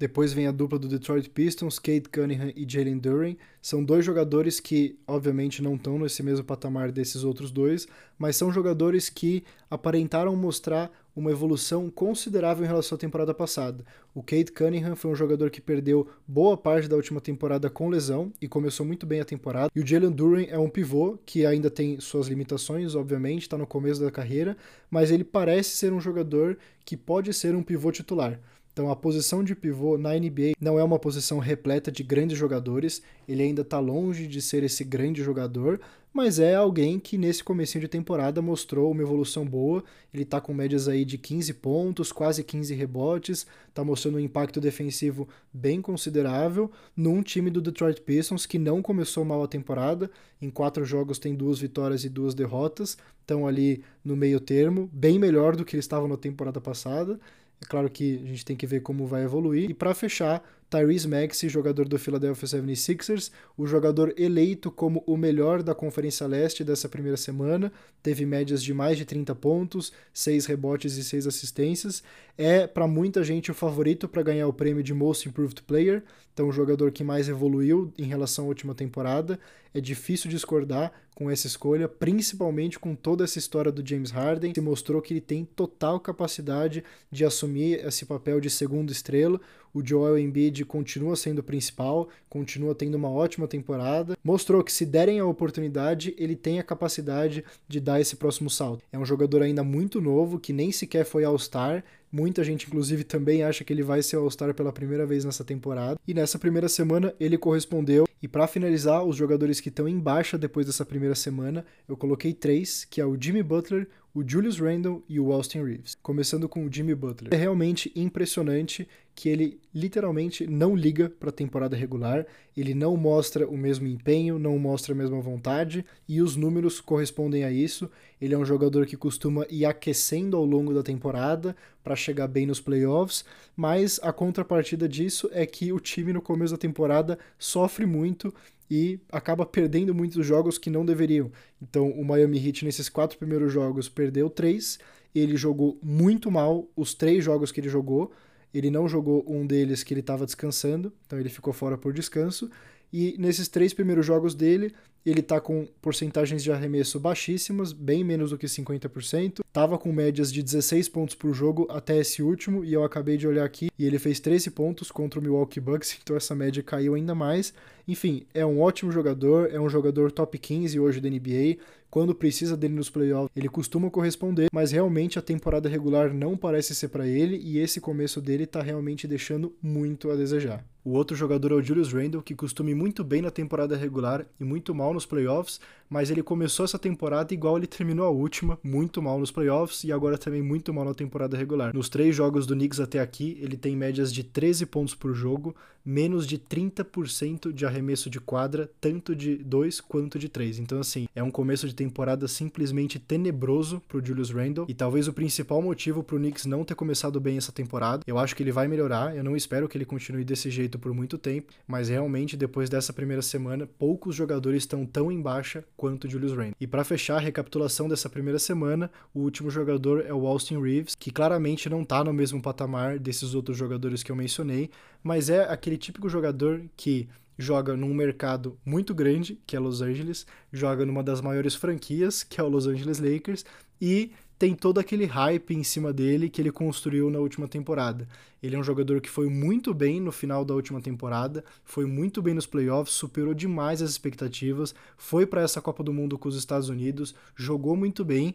Depois 0.00 0.32
vem 0.32 0.46
a 0.46 0.50
dupla 0.50 0.78
do 0.78 0.88
Detroit 0.88 1.28
Pistons, 1.28 1.78
Kate 1.78 2.08
Cunningham 2.08 2.50
e 2.56 2.64
Jalen 2.66 2.96
Duren. 2.96 3.36
São 3.60 3.84
dois 3.84 4.02
jogadores 4.02 4.58
que, 4.58 4.98
obviamente, 5.06 5.62
não 5.62 5.74
estão 5.74 5.98
nesse 5.98 6.22
mesmo 6.22 6.42
patamar 6.42 6.90
desses 6.90 7.22
outros 7.22 7.50
dois, 7.50 7.86
mas 8.18 8.34
são 8.34 8.50
jogadores 8.50 9.10
que 9.10 9.44
aparentaram 9.70 10.34
mostrar 10.34 10.90
uma 11.14 11.30
evolução 11.30 11.90
considerável 11.90 12.64
em 12.64 12.66
relação 12.66 12.96
à 12.96 12.98
temporada 12.98 13.34
passada. 13.34 13.84
O 14.14 14.22
Kate 14.22 14.52
Cunningham 14.52 14.96
foi 14.96 15.10
um 15.10 15.14
jogador 15.14 15.50
que 15.50 15.60
perdeu 15.60 16.08
boa 16.26 16.56
parte 16.56 16.88
da 16.88 16.96
última 16.96 17.20
temporada 17.20 17.68
com 17.68 17.90
lesão 17.90 18.32
e 18.40 18.48
começou 18.48 18.86
muito 18.86 19.04
bem 19.04 19.20
a 19.20 19.24
temporada. 19.26 19.70
E 19.76 19.80
o 19.80 19.86
Jalen 19.86 20.12
Duren 20.12 20.46
é 20.48 20.58
um 20.58 20.70
pivô 20.70 21.18
que 21.26 21.44
ainda 21.44 21.68
tem 21.70 22.00
suas 22.00 22.26
limitações, 22.26 22.94
obviamente, 22.94 23.42
está 23.42 23.58
no 23.58 23.66
começo 23.66 24.00
da 24.00 24.10
carreira, 24.10 24.56
mas 24.90 25.10
ele 25.10 25.24
parece 25.24 25.76
ser 25.76 25.92
um 25.92 26.00
jogador 26.00 26.56
que 26.86 26.96
pode 26.96 27.34
ser 27.34 27.54
um 27.54 27.62
pivô 27.62 27.92
titular. 27.92 28.40
Então 28.80 28.90
a 28.90 28.96
posição 28.96 29.44
de 29.44 29.54
pivô 29.54 29.98
na 29.98 30.14
NBA 30.14 30.52
não 30.58 30.78
é 30.78 30.82
uma 30.82 30.98
posição 30.98 31.38
repleta 31.38 31.92
de 31.92 32.02
grandes 32.02 32.38
jogadores, 32.38 33.02
ele 33.28 33.42
ainda 33.42 33.60
está 33.60 33.78
longe 33.78 34.26
de 34.26 34.40
ser 34.40 34.62
esse 34.62 34.82
grande 34.82 35.22
jogador, 35.22 35.78
mas 36.10 36.38
é 36.38 36.54
alguém 36.54 36.98
que 36.98 37.18
nesse 37.18 37.44
comecinho 37.44 37.82
de 37.82 37.88
temporada 37.88 38.40
mostrou 38.40 38.90
uma 38.90 39.02
evolução 39.02 39.44
boa, 39.44 39.84
ele 40.14 40.22
está 40.22 40.40
com 40.40 40.54
médias 40.54 40.88
aí 40.88 41.04
de 41.04 41.18
15 41.18 41.52
pontos, 41.54 42.10
quase 42.10 42.42
15 42.42 42.74
rebotes, 42.74 43.46
está 43.68 43.84
mostrando 43.84 44.16
um 44.16 44.20
impacto 44.20 44.62
defensivo 44.62 45.28
bem 45.52 45.82
considerável 45.82 46.70
num 46.96 47.22
time 47.22 47.50
do 47.50 47.60
Detroit 47.60 48.00
Pistons 48.00 48.46
que 48.46 48.58
não 48.58 48.80
começou 48.80 49.26
mal 49.26 49.42
a 49.42 49.46
temporada, 49.46 50.10
em 50.40 50.48
quatro 50.48 50.86
jogos 50.86 51.18
tem 51.18 51.34
duas 51.34 51.58
vitórias 51.58 52.02
e 52.02 52.08
duas 52.08 52.34
derrotas, 52.34 52.96
estão 53.20 53.46
ali 53.46 53.84
no 54.02 54.16
meio 54.16 54.40
termo, 54.40 54.88
bem 54.90 55.18
melhor 55.18 55.54
do 55.54 55.66
que 55.66 55.76
eles 55.76 55.84
estavam 55.84 56.08
na 56.08 56.16
temporada 56.16 56.62
passada, 56.62 57.20
É 57.62 57.66
claro 57.66 57.90
que 57.90 58.20
a 58.24 58.26
gente 58.26 58.44
tem 58.44 58.56
que 58.56 58.66
ver 58.66 58.80
como 58.80 59.06
vai 59.06 59.22
evoluir. 59.22 59.70
E 59.70 59.74
para 59.74 59.94
fechar, 59.94 60.42
Tyrese 60.70 61.08
Maxey, 61.08 61.48
jogador 61.48 61.88
do 61.88 61.98
Philadelphia 61.98 62.48
76ers, 62.48 63.30
o 63.56 63.66
jogador 63.66 64.14
eleito 64.16 64.70
como 64.70 65.02
o 65.04 65.16
melhor 65.16 65.62
da 65.62 65.74
Conferência 65.74 66.26
Leste 66.26 66.62
dessa 66.62 66.88
primeira 66.88 67.16
semana, 67.16 67.72
teve 68.02 68.24
médias 68.24 68.62
de 68.62 68.72
mais 68.72 68.96
de 68.96 69.04
30 69.04 69.34
pontos, 69.34 69.92
6 70.14 70.46
rebotes 70.46 70.96
e 70.96 71.02
6 71.02 71.26
assistências. 71.26 72.02
É 72.38 72.66
para 72.68 72.86
muita 72.86 73.24
gente 73.24 73.50
o 73.50 73.54
favorito 73.54 74.08
para 74.08 74.22
ganhar 74.22 74.46
o 74.46 74.52
prêmio 74.52 74.82
de 74.82 74.94
Most 74.94 75.28
Improved 75.28 75.60
Player, 75.64 76.04
então 76.32 76.48
o 76.48 76.52
jogador 76.52 76.92
que 76.92 77.02
mais 77.02 77.28
evoluiu 77.28 77.92
em 77.98 78.04
relação 78.04 78.44
à 78.44 78.48
última 78.48 78.74
temporada. 78.74 79.38
É 79.74 79.80
difícil 79.80 80.30
discordar 80.30 80.92
com 81.14 81.30
essa 81.30 81.46
escolha, 81.46 81.88
principalmente 81.88 82.78
com 82.78 82.94
toda 82.94 83.24
essa 83.24 83.38
história 83.38 83.70
do 83.70 83.86
James 83.86 84.10
Harden, 84.10 84.52
que 84.52 84.60
mostrou 84.60 85.02
que 85.02 85.12
ele 85.12 85.20
tem 85.20 85.44
total 85.44 86.00
capacidade 86.00 86.82
de 87.10 87.24
assumir 87.24 87.84
esse 87.84 88.06
papel 88.06 88.40
de 88.40 88.48
segundo 88.48 88.90
estrela. 88.90 89.40
O 89.72 89.86
Joel 89.86 90.18
Embiid 90.18 90.64
continua 90.64 91.14
sendo 91.14 91.40
o 91.40 91.44
principal, 91.44 92.08
continua 92.28 92.74
tendo 92.74 92.96
uma 92.96 93.10
ótima 93.10 93.46
temporada. 93.46 94.16
Mostrou 94.24 94.64
que 94.64 94.72
se 94.72 94.84
derem 94.84 95.20
a 95.20 95.26
oportunidade, 95.26 96.14
ele 96.18 96.34
tem 96.34 96.58
a 96.58 96.64
capacidade 96.64 97.44
de 97.68 97.80
dar 97.80 98.00
esse 98.00 98.16
próximo 98.16 98.50
salto. 98.50 98.84
É 98.90 98.98
um 98.98 99.04
jogador 99.04 99.42
ainda 99.42 99.62
muito 99.62 100.00
novo, 100.00 100.40
que 100.40 100.52
nem 100.52 100.72
sequer 100.72 101.04
foi 101.04 101.24
All-Star, 101.24 101.84
Muita 102.12 102.42
gente, 102.42 102.66
inclusive, 102.66 103.04
também 103.04 103.44
acha 103.44 103.62
que 103.62 103.72
ele 103.72 103.82
vai 103.82 104.02
ser 104.02 104.16
All-Star 104.16 104.52
pela 104.52 104.72
primeira 104.72 105.06
vez 105.06 105.24
nessa 105.24 105.44
temporada. 105.44 105.98
E 106.06 106.12
nessa 106.12 106.38
primeira 106.38 106.68
semana 106.68 107.14
ele 107.20 107.38
correspondeu. 107.38 108.06
E 108.22 108.28
para 108.28 108.46
finalizar, 108.46 109.04
os 109.04 109.16
jogadores 109.16 109.60
que 109.60 109.68
estão 109.68 109.88
em 109.88 109.98
baixa 109.98 110.36
depois 110.36 110.66
dessa 110.66 110.84
primeira 110.84 111.14
semana, 111.14 111.64
eu 111.88 111.96
coloquei 111.96 112.34
três, 112.34 112.84
que 112.84 113.00
é 113.00 113.06
o 113.06 113.16
Jimmy 113.18 113.42
Butler, 113.42 113.88
o 114.12 114.22
Julius 114.26 114.58
Randle 114.58 115.04
e 115.08 115.20
o 115.20 115.32
Austin 115.32 115.62
Reeves. 115.62 115.96
Começando 116.02 116.48
com 116.48 116.66
o 116.66 116.72
Jimmy 116.72 116.94
Butler. 116.94 117.32
É 117.32 117.36
realmente 117.36 117.92
impressionante 117.94 118.88
que 119.20 119.28
ele 119.28 119.60
literalmente 119.74 120.46
não 120.46 120.74
liga 120.74 121.10
para 121.10 121.28
a 121.28 121.32
temporada 121.32 121.76
regular, 121.76 122.26
ele 122.56 122.72
não 122.72 122.96
mostra 122.96 123.46
o 123.46 123.54
mesmo 123.54 123.86
empenho, 123.86 124.38
não 124.38 124.58
mostra 124.58 124.94
a 124.94 124.96
mesma 124.96 125.20
vontade 125.20 125.84
e 126.08 126.22
os 126.22 126.36
números 126.36 126.80
correspondem 126.80 127.44
a 127.44 127.52
isso. 127.52 127.90
Ele 128.18 128.32
é 128.32 128.38
um 128.38 128.46
jogador 128.46 128.86
que 128.86 128.96
costuma 128.96 129.44
ir 129.50 129.66
aquecendo 129.66 130.38
ao 130.38 130.44
longo 130.46 130.72
da 130.72 130.82
temporada 130.82 131.54
para 131.84 131.94
chegar 131.94 132.28
bem 132.28 132.46
nos 132.46 132.62
playoffs, 132.62 133.22
mas 133.54 134.00
a 134.02 134.10
contrapartida 134.10 134.88
disso 134.88 135.28
é 135.34 135.44
que 135.44 135.70
o 135.70 135.78
time 135.78 136.14
no 136.14 136.22
começo 136.22 136.54
da 136.54 136.58
temporada 136.58 137.18
sofre 137.38 137.84
muito 137.84 138.32
e 138.70 138.98
acaba 139.12 139.44
perdendo 139.44 139.94
muitos 139.94 140.24
jogos 140.24 140.56
que 140.56 140.70
não 140.70 140.82
deveriam. 140.82 141.30
Então, 141.60 141.90
o 141.90 142.02
Miami 142.02 142.38
Heat, 142.38 142.64
nesses 142.64 142.88
quatro 142.88 143.18
primeiros 143.18 143.52
jogos, 143.52 143.86
perdeu 143.86 144.30
três. 144.30 144.78
Ele 145.14 145.36
jogou 145.36 145.78
muito 145.82 146.30
mal 146.30 146.66
os 146.74 146.94
três 146.94 147.22
jogos 147.22 147.52
que 147.52 147.60
ele 147.60 147.68
jogou. 147.68 148.10
Ele 148.52 148.70
não 148.70 148.88
jogou 148.88 149.24
um 149.26 149.46
deles 149.46 149.82
que 149.82 149.94
ele 149.94 150.00
estava 150.00 150.26
descansando, 150.26 150.92
então 151.06 151.18
ele 151.18 151.28
ficou 151.28 151.52
fora 151.52 151.78
por 151.78 151.92
descanso. 151.92 152.50
E 152.92 153.14
nesses 153.18 153.48
três 153.48 153.72
primeiros 153.72 154.04
jogos 154.04 154.34
dele, 154.34 154.74
ele 155.04 155.22
tá 155.22 155.40
com 155.40 155.66
porcentagens 155.80 156.42
de 156.42 156.52
arremesso 156.52 157.00
baixíssimas, 157.00 157.72
bem 157.72 158.04
menos 158.04 158.30
do 158.30 158.38
que 158.38 158.46
50%. 158.46 159.40
Tava 159.52 159.78
com 159.78 159.92
médias 159.92 160.32
de 160.32 160.42
16 160.42 160.88
pontos 160.88 161.14
por 161.14 161.32
jogo 161.32 161.66
até 161.70 161.98
esse 161.98 162.22
último, 162.22 162.64
e 162.64 162.72
eu 162.72 162.84
acabei 162.84 163.16
de 163.16 163.26
olhar 163.26 163.44
aqui 163.44 163.68
e 163.78 163.86
ele 163.86 163.98
fez 163.98 164.20
13 164.20 164.50
pontos 164.50 164.90
contra 164.90 165.18
o 165.18 165.22
Milwaukee 165.22 165.60
Bucks, 165.60 165.98
então 166.02 166.16
essa 166.16 166.34
média 166.34 166.62
caiu 166.62 166.94
ainda 166.94 167.14
mais. 167.14 167.52
Enfim, 167.88 168.24
é 168.32 168.46
um 168.46 168.60
ótimo 168.60 168.92
jogador, 168.92 169.50
é 169.52 169.58
um 169.58 169.68
jogador 169.68 170.12
top 170.12 170.38
15 170.38 170.78
hoje 170.78 171.00
da 171.00 171.08
NBA. 171.08 171.56
Quando 171.90 172.14
precisa 172.14 172.56
dele 172.56 172.74
nos 172.74 172.88
playoffs, 172.88 173.30
ele 173.34 173.48
costuma 173.48 173.90
corresponder, 173.90 174.48
mas 174.52 174.70
realmente 174.70 175.18
a 175.18 175.22
temporada 175.22 175.68
regular 175.68 176.14
não 176.14 176.36
parece 176.36 176.72
ser 176.72 176.86
para 176.88 177.08
ele 177.08 177.36
e 177.36 177.58
esse 177.58 177.80
começo 177.80 178.20
dele 178.20 178.46
tá 178.46 178.62
realmente 178.62 179.08
deixando 179.08 179.52
muito 179.60 180.08
a 180.08 180.14
desejar. 180.14 180.64
O 180.84 180.92
outro 180.92 181.16
jogador 181.16 181.50
é 181.50 181.54
o 181.56 181.62
Julius 181.62 181.92
Randle, 181.92 182.22
que 182.22 182.34
costuma 182.34 182.74
muito 182.74 183.02
bem 183.02 183.20
na 183.20 183.30
temporada 183.30 183.76
regular 183.76 184.24
e 184.38 184.44
muito 184.44 184.72
mal 184.72 184.89
nos 184.92 185.06
playoffs, 185.06 185.60
mas 185.90 186.08
ele 186.08 186.22
começou 186.22 186.64
essa 186.64 186.78
temporada 186.78 187.34
igual 187.34 187.58
ele 187.58 187.66
terminou 187.66 188.06
a 188.06 188.10
última, 188.10 188.56
muito 188.62 189.02
mal 189.02 189.18
nos 189.18 189.32
playoffs 189.32 189.82
e 189.82 189.90
agora 189.90 190.16
também 190.16 190.40
muito 190.40 190.72
mal 190.72 190.84
na 190.84 190.94
temporada 190.94 191.36
regular. 191.36 191.74
Nos 191.74 191.88
três 191.88 192.14
jogos 192.14 192.46
do 192.46 192.54
Knicks 192.54 192.78
até 192.78 193.00
aqui, 193.00 193.36
ele 193.42 193.56
tem 193.56 193.76
médias 193.76 194.12
de 194.12 194.22
13 194.22 194.66
pontos 194.66 194.94
por 194.94 195.12
jogo, 195.12 195.54
menos 195.84 196.26
de 196.26 196.38
30% 196.38 197.52
de 197.52 197.66
arremesso 197.66 198.08
de 198.10 198.20
quadra, 198.20 198.70
tanto 198.80 199.16
de 199.16 199.36
2 199.36 199.80
quanto 199.80 200.18
de 200.18 200.28
3. 200.28 200.58
Então, 200.58 200.78
assim, 200.78 201.08
é 201.14 201.22
um 201.22 201.30
começo 201.30 201.66
de 201.66 201.74
temporada 201.74 202.28
simplesmente 202.28 202.98
tenebroso 202.98 203.82
pro 203.88 204.04
Julius 204.04 204.30
Randle 204.30 204.66
e 204.68 204.74
talvez 204.74 205.08
o 205.08 205.12
principal 205.12 205.60
motivo 205.60 206.04
pro 206.04 206.18
Knicks 206.18 206.46
não 206.46 206.64
ter 206.64 206.74
começado 206.74 207.18
bem 207.20 207.36
essa 207.36 207.50
temporada. 207.50 208.04
Eu 208.06 208.18
acho 208.18 208.36
que 208.36 208.42
ele 208.42 208.52
vai 208.52 208.68
melhorar, 208.68 209.16
eu 209.16 209.24
não 209.24 209.34
espero 209.34 209.68
que 209.68 209.76
ele 209.76 209.84
continue 209.84 210.24
desse 210.24 210.50
jeito 210.50 210.78
por 210.78 210.92
muito 210.92 211.18
tempo, 211.18 211.52
mas 211.66 211.88
realmente 211.88 212.36
depois 212.36 212.68
dessa 212.68 212.92
primeira 212.92 213.22
semana, 213.22 213.66
poucos 213.66 214.14
jogadores 214.14 214.62
estão 214.62 214.86
tão 214.86 215.10
em 215.10 215.20
baixa 215.20 215.64
quanto 215.80 216.06
Julius 216.06 216.32
Randle. 216.32 216.54
E 216.60 216.66
para 216.66 216.84
fechar 216.84 217.16
a 217.16 217.20
recapitulação 217.20 217.88
dessa 217.88 218.10
primeira 218.10 218.38
semana, 218.38 218.90
o 219.14 219.20
último 219.20 219.50
jogador 219.50 220.04
é 220.04 220.12
o 220.12 220.26
Austin 220.26 220.60
Reeves, 220.60 220.94
que 220.94 221.10
claramente 221.10 221.70
não 221.70 221.82
tá 221.82 222.04
no 222.04 222.12
mesmo 222.12 222.42
patamar 222.42 222.98
desses 222.98 223.34
outros 223.34 223.56
jogadores 223.56 224.02
que 224.02 224.12
eu 224.12 224.16
mencionei, 224.16 224.68
mas 225.02 225.30
é 225.30 225.40
aquele 225.50 225.78
típico 225.78 226.06
jogador 226.06 226.62
que 226.76 227.08
joga 227.38 227.74
num 227.74 227.94
mercado 227.94 228.58
muito 228.62 228.94
grande, 228.94 229.40
que 229.46 229.56
é 229.56 229.58
Los 229.58 229.80
Angeles, 229.80 230.26
joga 230.52 230.84
numa 230.84 231.02
das 231.02 231.22
maiores 231.22 231.54
franquias, 231.54 232.22
que 232.22 232.38
é 232.38 232.44
o 232.44 232.48
Los 232.48 232.66
Angeles 232.66 232.98
Lakers, 232.98 233.46
e 233.80 234.12
tem 234.40 234.54
todo 234.54 234.80
aquele 234.80 235.04
hype 235.04 235.54
em 235.54 235.62
cima 235.62 235.92
dele 235.92 236.30
que 236.30 236.40
ele 236.40 236.50
construiu 236.50 237.10
na 237.10 237.18
última 237.18 237.46
temporada. 237.46 238.08
Ele 238.42 238.56
é 238.56 238.58
um 238.58 238.64
jogador 238.64 238.98
que 238.98 239.10
foi 239.10 239.28
muito 239.28 239.74
bem 239.74 240.00
no 240.00 240.10
final 240.10 240.46
da 240.46 240.54
última 240.54 240.80
temporada, 240.80 241.44
foi 241.62 241.84
muito 241.84 242.22
bem 242.22 242.32
nos 242.32 242.46
playoffs, 242.46 242.96
superou 242.96 243.34
demais 243.34 243.82
as 243.82 243.90
expectativas, 243.90 244.74
foi 244.96 245.26
para 245.26 245.42
essa 245.42 245.60
Copa 245.60 245.84
do 245.84 245.92
Mundo 245.92 246.18
com 246.18 246.26
os 246.26 246.36
Estados 246.36 246.70
Unidos, 246.70 247.14
jogou 247.36 247.76
muito 247.76 248.02
bem, 248.02 248.34